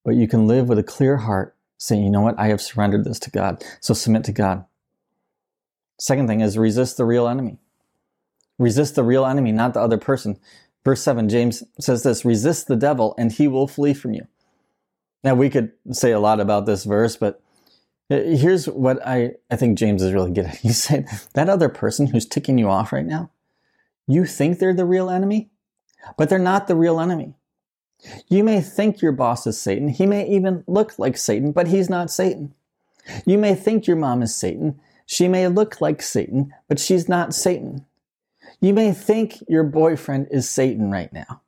but 0.04 0.16
you 0.16 0.28
can 0.28 0.46
live 0.46 0.68
with 0.68 0.78
a 0.78 0.84
clear 0.84 1.18
heart 1.18 1.56
saying, 1.78 2.04
you 2.04 2.10
know 2.10 2.22
what, 2.22 2.38
I 2.38 2.48
have 2.48 2.62
surrendered 2.62 3.06
this 3.06 3.20
to 3.20 3.32
God. 3.32 3.64
So 3.80 3.94
submit 3.94 4.26
to 4.26 4.34
God. 4.34 4.66
Second 6.02 6.28
thing 6.28 6.42
is 6.42 6.58
resist 6.58 6.98
the 6.98 7.06
real 7.06 7.30
enemy. 7.30 7.60
Resist 8.58 8.96
the 8.96 9.04
real 9.04 9.26
enemy, 9.26 9.54
not 9.54 9.74
the 9.74 9.80
other 9.80 9.98
person. 9.98 10.38
Verse 10.86 11.02
7, 11.02 11.30
James 11.30 11.64
says 11.80 12.04
this 12.04 12.26
resist 12.26 12.68
the 12.68 12.76
devil 12.76 13.14
and 13.18 13.32
he 13.32 13.48
will 13.48 13.68
flee 13.68 13.94
from 13.94 14.14
you. 14.14 14.28
Now, 15.24 15.36
we 15.36 15.50
could 15.50 15.74
say 15.92 16.12
a 16.12 16.20
lot 16.20 16.40
about 16.40 16.66
this 16.66 16.86
verse, 16.86 17.18
but 17.18 17.42
here's 18.10 18.68
what 18.68 19.06
I, 19.06 19.34
I 19.52 19.58
think 19.58 19.78
James 19.78 20.02
is 20.02 20.14
really 20.14 20.32
good 20.32 20.46
at. 20.46 20.58
He 20.60 20.72
said, 20.72 21.08
that 21.34 21.50
other 21.50 21.70
person 21.70 22.08
who's 22.08 22.26
ticking 22.26 22.58
you 22.58 22.70
off 22.70 22.94
right 22.94 23.06
now, 23.06 23.32
you 24.08 24.26
think 24.26 24.60
they're 24.60 24.74
the 24.74 24.86
real 24.86 25.10
enemy, 25.10 25.50
but 26.18 26.30
they're 26.30 26.40
not 26.40 26.68
the 26.68 26.76
real 26.76 27.00
enemy. 27.00 27.36
You 28.30 28.44
may 28.44 28.62
think 28.62 29.02
your 29.02 29.12
boss 29.12 29.46
is 29.46 29.60
Satan. 29.60 29.90
He 29.90 30.06
may 30.06 30.28
even 30.28 30.64
look 30.68 30.98
like 30.98 31.18
Satan, 31.18 31.52
but 31.52 31.68
he's 31.68 31.90
not 31.90 32.10
Satan. 32.10 32.54
You 33.26 33.38
may 33.38 33.56
think 33.56 33.88
your 33.88 33.98
mom 33.98 34.22
is 34.22 34.36
Satan. 34.36 34.80
She 35.06 35.28
may 35.28 35.48
look 35.48 35.82
like 35.82 36.02
Satan, 36.02 36.54
but 36.68 36.80
she's 36.80 37.10
not 37.10 37.34
Satan. 37.34 37.86
You 38.62 38.74
may 38.74 38.92
think 38.92 39.44
your 39.48 39.64
boyfriend 39.64 40.28
is 40.32 40.50
Satan 40.50 40.92
right 40.92 41.12
now. 41.14 41.42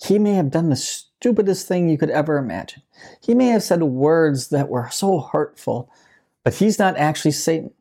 He 0.00 0.18
may 0.18 0.34
have 0.34 0.50
done 0.50 0.68
the 0.68 0.76
stupidest 0.76 1.66
thing 1.66 1.88
you 1.88 1.98
could 1.98 2.10
ever 2.10 2.36
imagine. 2.36 2.82
He 3.20 3.34
may 3.34 3.46
have 3.46 3.62
said 3.62 3.82
words 3.82 4.48
that 4.48 4.68
were 4.68 4.88
so 4.90 5.20
hurtful, 5.20 5.90
but 6.44 6.54
he's 6.54 6.78
not 6.78 6.96
actually 6.96 7.32
Satan. 7.32 7.72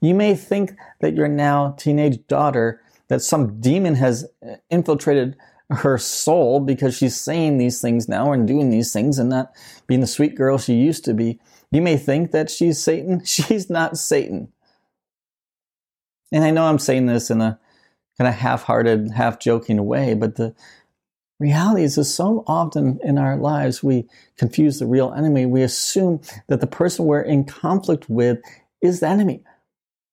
You 0.00 0.14
may 0.14 0.34
think 0.34 0.72
that 1.00 1.14
your 1.14 1.28
now 1.28 1.74
teenage 1.78 2.26
daughter, 2.26 2.82
that 3.08 3.22
some 3.22 3.60
demon 3.60 3.94
has 3.96 4.26
uh, 4.46 4.56
infiltrated 4.70 5.36
her 5.70 5.98
soul 5.98 6.60
because 6.60 6.96
she's 6.96 7.20
saying 7.20 7.58
these 7.58 7.80
things 7.80 8.08
now 8.08 8.32
and 8.32 8.48
doing 8.48 8.70
these 8.70 8.92
things 8.92 9.18
and 9.18 9.28
not 9.28 9.52
being 9.86 10.00
the 10.00 10.06
sweet 10.06 10.34
girl 10.34 10.56
she 10.56 10.74
used 10.74 11.04
to 11.04 11.14
be. 11.14 11.38
You 11.70 11.82
may 11.82 11.98
think 11.98 12.32
that 12.32 12.50
she's 12.50 12.82
Satan. 12.82 13.22
She's 13.24 13.68
not 13.68 13.98
Satan. 13.98 14.50
And 16.32 16.44
I 16.44 16.50
know 16.50 16.66
I'm 16.66 16.78
saying 16.78 17.06
this 17.06 17.30
in 17.30 17.40
a 17.40 17.58
kind 18.18 18.28
of 18.28 18.34
half 18.34 18.64
hearted, 18.64 19.10
half 19.12 19.38
joking 19.38 19.84
way, 19.86 20.14
but 20.14 20.36
the 20.36 20.54
reality 21.38 21.84
is 21.84 21.94
that 21.94 22.04
so 22.04 22.42
often 22.46 22.98
in 23.02 23.16
our 23.16 23.36
lives 23.36 23.82
we 23.82 24.08
confuse 24.36 24.78
the 24.78 24.86
real 24.86 25.12
enemy. 25.12 25.46
We 25.46 25.62
assume 25.62 26.20
that 26.48 26.60
the 26.60 26.66
person 26.66 27.04
we're 27.04 27.20
in 27.20 27.44
conflict 27.44 28.10
with 28.10 28.38
is 28.82 29.00
the 29.00 29.08
enemy, 29.08 29.44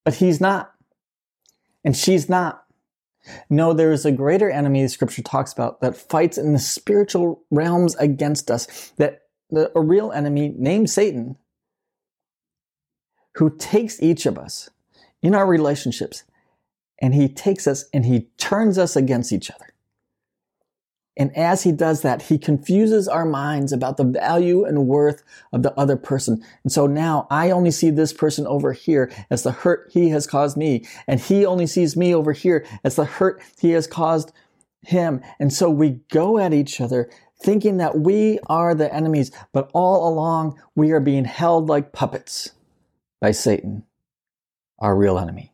but 0.04 0.16
he's 0.16 0.40
not. 0.40 0.72
And 1.84 1.96
she's 1.96 2.30
not. 2.30 2.64
No, 3.50 3.74
there 3.74 3.92
is 3.92 4.06
a 4.06 4.12
greater 4.12 4.52
enemy 4.52 4.88
scripture 4.88 5.24
talks 5.24 5.52
about 5.52 5.82
that 5.82 5.98
fights 5.98 6.38
in 6.38 6.54
the 6.54 6.60
spiritual 6.60 7.44
realms 7.50 7.96
against 7.96 8.52
us, 8.52 8.94
that 8.98 9.24
a 9.52 9.82
real 9.82 10.12
enemy 10.12 10.54
named 10.58 10.90
Satan, 10.90 11.38
who 13.36 13.56
takes 13.58 14.02
each 14.02 14.26
of 14.28 14.38
us 14.38 14.70
in 15.26 15.34
our 15.34 15.48
relationships 15.48 16.24
and 17.00 17.16
he 17.16 17.28
takes 17.28 17.66
us 17.66 17.86
and 17.92 18.06
he 18.06 18.28
turns 18.38 18.78
us 18.78 18.96
against 18.96 19.34
each 19.34 19.50
other. 19.50 19.74
And 21.18 21.36
as 21.36 21.64
he 21.64 21.72
does 21.72 22.04
that, 22.04 22.24
he 22.24 22.38
confuses 22.38 23.08
our 23.08 23.26
minds 23.26 23.74
about 23.74 23.98
the 23.98 24.04
value 24.04 24.66
and 24.66 24.86
worth 24.86 25.24
of 25.52 25.64
the 25.64 25.74
other 25.80 25.98
person. 25.98 26.44
And 26.64 26.72
so 26.72 26.86
now 26.86 27.26
I 27.32 27.50
only 27.50 27.72
see 27.72 27.90
this 27.90 28.14
person 28.14 28.46
over 28.46 28.72
here 28.72 29.12
as 29.32 29.42
the 29.42 29.52
hurt 29.52 29.90
he 29.92 30.10
has 30.10 30.28
caused 30.28 30.58
me. 30.58 30.86
And 31.08 31.20
he 31.20 31.44
only 31.44 31.66
sees 31.66 31.98
me 31.98 32.14
over 32.14 32.32
here 32.32 32.64
as 32.84 32.96
the 32.96 33.06
hurt 33.06 33.42
he 33.60 33.72
has 33.72 33.88
caused 33.88 34.32
him. 34.82 35.22
And 35.40 35.52
so 35.52 35.72
we 35.72 36.02
go 36.12 36.38
at 36.38 36.54
each 36.54 36.80
other 36.80 37.10
thinking 37.42 37.78
that 37.78 37.98
we 37.98 38.38
are 38.46 38.76
the 38.76 38.94
enemies, 38.94 39.32
but 39.54 39.72
all 39.74 40.08
along 40.08 40.60
we 40.76 40.92
are 40.92 41.00
being 41.00 41.26
held 41.26 41.68
like 41.68 41.94
puppets 41.94 42.52
by 43.20 43.32
Satan, 43.32 43.86
our 44.80 44.96
real 44.96 45.18
enemy. 45.18 45.52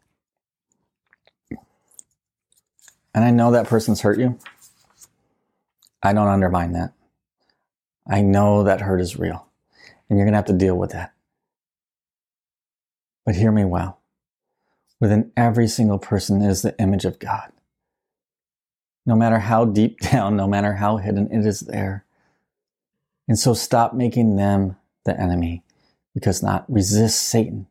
And 3.13 3.25
I 3.25 3.31
know 3.31 3.51
that 3.51 3.67
person's 3.67 4.01
hurt 4.01 4.19
you. 4.19 4.39
I 6.01 6.13
don't 6.13 6.27
undermine 6.27 6.73
that. 6.73 6.93
I 8.07 8.21
know 8.21 8.63
that 8.63 8.81
hurt 8.81 9.01
is 9.01 9.17
real 9.17 9.47
and 10.11 10.17
you're 10.17 10.25
going 10.25 10.33
to 10.33 10.37
have 10.37 10.45
to 10.45 10.53
deal 10.53 10.77
with 10.77 10.91
that. 10.91 11.13
But 13.25 13.35
hear 13.35 13.51
me 13.51 13.63
well. 13.63 13.99
Within 14.99 15.31
every 15.37 15.69
single 15.69 15.99
person 15.99 16.41
is 16.41 16.61
the 16.61 16.77
image 16.79 17.05
of 17.05 17.17
God. 17.17 17.51
No 19.05 19.15
matter 19.15 19.39
how 19.39 19.63
deep 19.63 19.99
down, 20.11 20.35
no 20.35 20.47
matter 20.47 20.73
how 20.73 20.97
hidden, 20.97 21.31
it 21.31 21.45
is 21.45 21.61
there. 21.61 22.05
And 23.27 23.39
so 23.39 23.53
stop 23.53 23.93
making 23.93 24.35
them 24.35 24.75
the 25.05 25.17
enemy 25.17 25.63
because 26.13 26.43
not 26.43 26.65
resist 26.67 27.23
Satan 27.23 27.67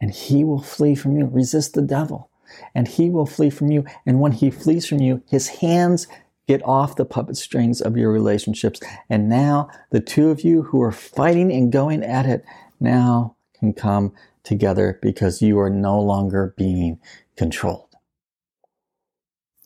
and 0.00 0.10
he 0.10 0.44
will 0.44 0.62
flee 0.62 0.94
from 0.94 1.16
you. 1.16 1.26
Resist 1.26 1.74
the 1.74 1.82
devil 1.82 2.30
and 2.74 2.88
he 2.88 3.10
will 3.10 3.26
flee 3.26 3.50
from 3.50 3.70
you. 3.70 3.84
And 4.06 4.20
when 4.20 4.32
he 4.32 4.50
flees 4.50 4.86
from 4.86 5.00
you, 5.00 5.22
his 5.26 5.48
hands 5.48 6.06
Get 6.48 6.64
off 6.64 6.96
the 6.96 7.04
puppet 7.04 7.36
strings 7.36 7.82
of 7.82 7.98
your 7.98 8.10
relationships. 8.10 8.80
And 9.10 9.28
now 9.28 9.68
the 9.90 10.00
two 10.00 10.30
of 10.30 10.40
you 10.40 10.62
who 10.62 10.80
are 10.80 10.90
fighting 10.90 11.52
and 11.52 11.70
going 11.70 12.02
at 12.02 12.24
it 12.24 12.42
now 12.80 13.36
can 13.58 13.74
come 13.74 14.14
together 14.44 14.98
because 15.02 15.42
you 15.42 15.60
are 15.60 15.68
no 15.68 16.00
longer 16.00 16.54
being 16.56 17.00
controlled. 17.36 17.94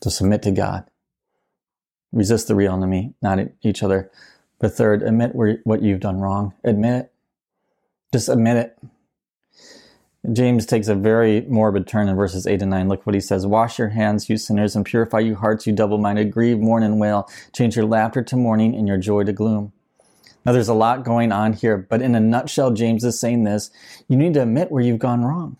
To 0.00 0.10
submit 0.10 0.42
to 0.42 0.50
God. 0.50 0.84
Resist 2.10 2.48
the 2.48 2.56
real 2.56 2.72
enemy, 2.72 3.14
not 3.22 3.38
each 3.62 3.84
other. 3.84 4.10
But 4.58 4.74
third, 4.74 5.04
admit 5.04 5.36
what 5.36 5.82
you've 5.82 6.00
done 6.00 6.20
wrong. 6.20 6.52
Admit 6.64 6.94
it. 7.04 7.12
Just 8.12 8.28
admit 8.28 8.56
it. 8.56 8.78
James 10.30 10.66
takes 10.66 10.86
a 10.86 10.94
very 10.94 11.40
morbid 11.48 11.88
turn 11.88 12.08
in 12.08 12.14
verses 12.14 12.46
8 12.46 12.62
and 12.62 12.70
9. 12.70 12.88
Look 12.88 13.04
what 13.04 13.14
he 13.14 13.20
says 13.20 13.44
Wash 13.44 13.78
your 13.78 13.88
hands, 13.88 14.28
you 14.28 14.36
sinners, 14.36 14.76
and 14.76 14.86
purify 14.86 15.18
you 15.18 15.34
hearts, 15.34 15.66
you 15.66 15.72
double 15.72 15.98
minded. 15.98 16.30
Grieve, 16.30 16.60
mourn, 16.60 16.84
and 16.84 17.00
wail. 17.00 17.28
Change 17.52 17.74
your 17.74 17.86
laughter 17.86 18.22
to 18.22 18.36
mourning 18.36 18.74
and 18.76 18.86
your 18.86 18.98
joy 18.98 19.24
to 19.24 19.32
gloom. 19.32 19.72
Now, 20.44 20.52
there's 20.52 20.68
a 20.68 20.74
lot 20.74 21.04
going 21.04 21.32
on 21.32 21.54
here, 21.54 21.76
but 21.76 22.02
in 22.02 22.14
a 22.14 22.20
nutshell, 22.20 22.72
James 22.72 23.04
is 23.04 23.18
saying 23.18 23.44
this 23.44 23.70
you 24.08 24.16
need 24.16 24.34
to 24.34 24.42
admit 24.42 24.70
where 24.70 24.82
you've 24.82 25.00
gone 25.00 25.24
wrong. 25.24 25.56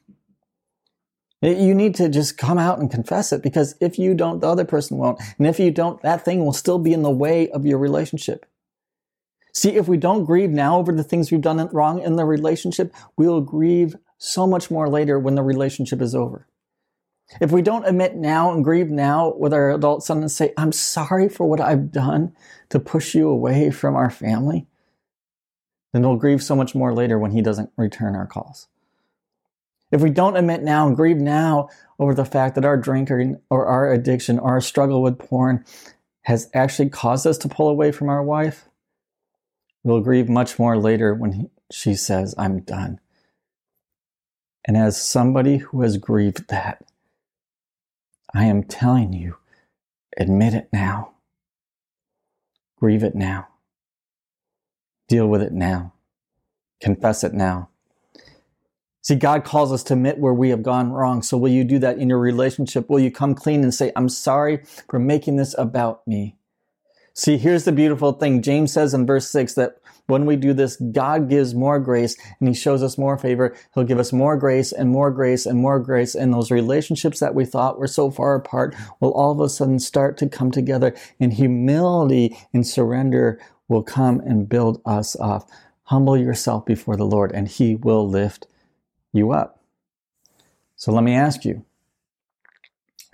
You 1.40 1.74
need 1.74 1.96
to 1.96 2.08
just 2.08 2.38
come 2.38 2.58
out 2.58 2.78
and 2.78 2.88
confess 2.88 3.32
it 3.32 3.42
because 3.42 3.74
if 3.80 3.98
you 3.98 4.14
don't, 4.14 4.40
the 4.40 4.48
other 4.48 4.64
person 4.64 4.96
won't. 4.96 5.20
And 5.38 5.46
if 5.48 5.58
you 5.58 5.72
don't, 5.72 6.00
that 6.02 6.24
thing 6.24 6.44
will 6.44 6.52
still 6.52 6.78
be 6.78 6.92
in 6.92 7.02
the 7.02 7.10
way 7.10 7.50
of 7.50 7.66
your 7.66 7.78
relationship. 7.78 8.46
See, 9.52 9.74
if 9.74 9.88
we 9.88 9.96
don't 9.96 10.24
grieve 10.24 10.50
now 10.50 10.78
over 10.78 10.92
the 10.92 11.02
things 11.02 11.32
we've 11.32 11.40
done 11.40 11.68
wrong 11.72 12.00
in 12.00 12.14
the 12.14 12.24
relationship, 12.24 12.94
we'll 13.16 13.40
grieve 13.40 13.96
so 14.22 14.46
much 14.46 14.70
more 14.70 14.88
later 14.88 15.18
when 15.18 15.34
the 15.34 15.42
relationship 15.42 16.00
is 16.00 16.14
over. 16.14 16.46
If 17.40 17.50
we 17.50 17.60
don't 17.60 17.86
admit 17.86 18.14
now 18.14 18.52
and 18.52 18.62
grieve 18.62 18.88
now 18.88 19.34
with 19.36 19.52
our 19.52 19.72
adult 19.72 20.04
son 20.04 20.18
and 20.18 20.30
say, 20.30 20.52
I'm 20.56 20.70
sorry 20.70 21.28
for 21.28 21.48
what 21.48 21.60
I've 21.60 21.90
done 21.90 22.36
to 22.68 22.78
push 22.78 23.16
you 23.16 23.28
away 23.28 23.72
from 23.72 23.96
our 23.96 24.10
family, 24.10 24.68
then 25.92 26.02
we'll 26.02 26.16
grieve 26.16 26.40
so 26.40 26.54
much 26.54 26.72
more 26.72 26.94
later 26.94 27.18
when 27.18 27.32
he 27.32 27.42
doesn't 27.42 27.72
return 27.76 28.14
our 28.14 28.28
calls. 28.28 28.68
If 29.90 30.00
we 30.00 30.10
don't 30.10 30.36
admit 30.36 30.62
now 30.62 30.86
and 30.86 30.94
grieve 30.94 31.18
now 31.18 31.68
over 31.98 32.14
the 32.14 32.24
fact 32.24 32.54
that 32.54 32.64
our 32.64 32.76
drinking 32.76 33.40
or 33.50 33.66
our 33.66 33.92
addiction 33.92 34.38
or 34.38 34.50
our 34.52 34.60
struggle 34.60 35.02
with 35.02 35.18
porn 35.18 35.64
has 36.22 36.48
actually 36.54 36.90
caused 36.90 37.26
us 37.26 37.38
to 37.38 37.48
pull 37.48 37.68
away 37.68 37.90
from 37.90 38.08
our 38.08 38.22
wife, 38.22 38.68
we'll 39.82 40.00
grieve 40.00 40.28
much 40.28 40.60
more 40.60 40.78
later 40.78 41.12
when 41.12 41.32
he, 41.32 41.50
she 41.72 41.94
says, 41.94 42.36
I'm 42.38 42.60
done. 42.60 43.00
And 44.64 44.76
as 44.76 45.02
somebody 45.02 45.58
who 45.58 45.82
has 45.82 45.96
grieved 45.96 46.48
that, 46.48 46.84
I 48.34 48.44
am 48.44 48.62
telling 48.62 49.12
you, 49.12 49.36
admit 50.16 50.54
it 50.54 50.68
now. 50.72 51.12
Grieve 52.78 53.02
it 53.02 53.14
now. 53.14 53.48
Deal 55.08 55.26
with 55.26 55.42
it 55.42 55.52
now. 55.52 55.92
Confess 56.80 57.24
it 57.24 57.34
now. 57.34 57.68
See, 59.02 59.16
God 59.16 59.44
calls 59.44 59.72
us 59.72 59.82
to 59.84 59.94
admit 59.94 60.18
where 60.18 60.32
we 60.32 60.50
have 60.50 60.62
gone 60.62 60.92
wrong. 60.92 61.22
So 61.22 61.36
will 61.36 61.50
you 61.50 61.64
do 61.64 61.80
that 61.80 61.98
in 61.98 62.08
your 62.08 62.20
relationship? 62.20 62.88
Will 62.88 63.00
you 63.00 63.10
come 63.10 63.34
clean 63.34 63.64
and 63.64 63.74
say, 63.74 63.90
I'm 63.96 64.08
sorry 64.08 64.62
for 64.88 65.00
making 65.00 65.36
this 65.36 65.56
about 65.58 66.06
me? 66.06 66.36
See, 67.12 67.36
here's 67.36 67.64
the 67.64 67.72
beautiful 67.72 68.12
thing. 68.12 68.42
James 68.42 68.72
says 68.72 68.94
in 68.94 69.04
verse 69.04 69.28
six 69.28 69.54
that 69.54 69.81
when 70.06 70.26
we 70.26 70.36
do 70.36 70.52
this, 70.52 70.76
God 70.76 71.28
gives 71.28 71.54
more 71.54 71.78
grace 71.78 72.16
and 72.40 72.48
he 72.48 72.54
shows 72.54 72.82
us 72.82 72.98
more 72.98 73.16
favor. 73.16 73.56
He'll 73.74 73.84
give 73.84 73.98
us 73.98 74.12
more 74.12 74.36
grace 74.36 74.72
and 74.72 74.90
more 74.90 75.10
grace 75.10 75.46
and 75.46 75.58
more 75.58 75.78
grace. 75.78 76.14
And 76.14 76.32
those 76.32 76.50
relationships 76.50 77.20
that 77.20 77.34
we 77.34 77.44
thought 77.44 77.78
were 77.78 77.86
so 77.86 78.10
far 78.10 78.34
apart 78.34 78.74
will 79.00 79.12
all 79.12 79.32
of 79.32 79.40
a 79.40 79.48
sudden 79.48 79.78
start 79.78 80.16
to 80.18 80.28
come 80.28 80.50
together 80.50 80.94
and 81.20 81.32
humility 81.32 82.36
and 82.52 82.66
surrender 82.66 83.40
will 83.68 83.82
come 83.82 84.20
and 84.20 84.48
build 84.48 84.82
us 84.84 85.16
up. 85.20 85.48
Humble 85.84 86.16
yourself 86.16 86.66
before 86.66 86.96
the 86.96 87.06
Lord 87.06 87.32
and 87.32 87.48
he 87.48 87.76
will 87.76 88.08
lift 88.08 88.46
you 89.12 89.30
up. 89.32 89.62
So 90.76 90.92
let 90.92 91.04
me 91.04 91.14
ask 91.14 91.44
you 91.44 91.64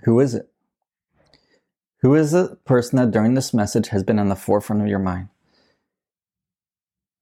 who 0.03 0.19
is 0.19 0.33
it? 0.33 0.49
Who 2.01 2.15
is 2.15 2.31
the 2.31 2.57
person 2.65 2.97
that 2.97 3.11
during 3.11 3.33
this 3.33 3.53
message 3.53 3.89
has 3.89 4.03
been 4.03 4.19
on 4.19 4.29
the 4.29 4.35
forefront 4.35 4.81
of 4.81 4.87
your 4.87 4.99
mind? 4.99 5.27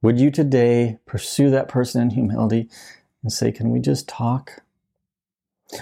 Would 0.08 0.22
you 0.22 0.32
today 0.32 1.00
pursue 1.06 1.50
that 1.50 1.68
person 1.68 2.02
in 2.02 2.12
humility 2.12 2.70
and 3.22 3.30
say, 3.30 3.52
Can 3.52 3.72
we 3.72 3.82
just 3.82 4.08
talk? 4.08 4.64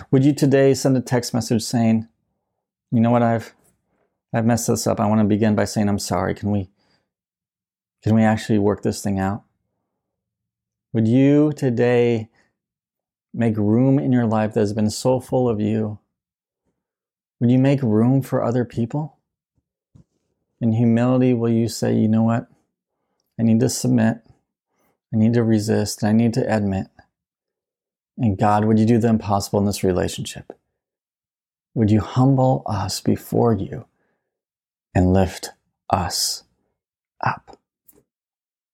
Would 0.09 0.25
you 0.25 0.33
today 0.33 0.73
send 0.73 0.97
a 0.97 0.99
text 0.99 1.31
message 1.31 1.61
saying, 1.61 2.07
You 2.91 3.01
know 3.01 3.11
what, 3.11 3.21
I've 3.21 3.53
I've 4.33 4.47
messed 4.47 4.65
this 4.65 4.88
up. 4.88 4.99
I 4.99 5.05
want 5.05 5.21
to 5.21 5.25
begin 5.25 5.53
by 5.53 5.65
saying 5.65 5.88
I'm 5.88 5.99
sorry. 5.99 6.33
Can 6.33 6.49
we 6.49 6.71
can 8.01 8.15
we 8.15 8.23
actually 8.23 8.57
work 8.57 8.81
this 8.81 8.99
thing 8.99 9.19
out? 9.19 9.43
Would 10.91 11.07
you 11.07 11.51
today 11.51 12.29
make 13.31 13.55
room 13.57 13.99
in 13.99 14.11
your 14.11 14.25
life 14.25 14.55
that 14.55 14.61
has 14.61 14.73
been 14.73 14.89
so 14.89 15.19
full 15.19 15.47
of 15.47 15.61
you? 15.61 15.99
Would 17.39 17.51
you 17.51 17.59
make 17.59 17.83
room 17.83 18.23
for 18.23 18.43
other 18.43 18.65
people? 18.65 19.19
In 20.59 20.71
humility, 20.71 21.35
will 21.35 21.51
you 21.51 21.67
say, 21.67 21.93
you 21.93 22.07
know 22.07 22.23
what? 22.23 22.47
I 23.39 23.43
need 23.43 23.59
to 23.59 23.69
submit. 23.69 24.17
I 25.13 25.17
need 25.17 25.33
to 25.33 25.43
resist. 25.43 26.03
I 26.03 26.11
need 26.11 26.33
to 26.33 26.55
admit. 26.55 26.87
And 28.17 28.37
God, 28.37 28.65
would 28.65 28.79
you 28.79 28.85
do 28.85 28.97
the 28.97 29.09
impossible 29.09 29.59
in 29.59 29.65
this 29.65 29.83
relationship? 29.83 30.53
Would 31.73 31.91
you 31.91 31.99
humble 31.99 32.63
us 32.65 33.01
before 33.01 33.53
you 33.53 33.85
and 34.93 35.13
lift 35.13 35.49
us 35.89 36.43
up? 37.21 37.57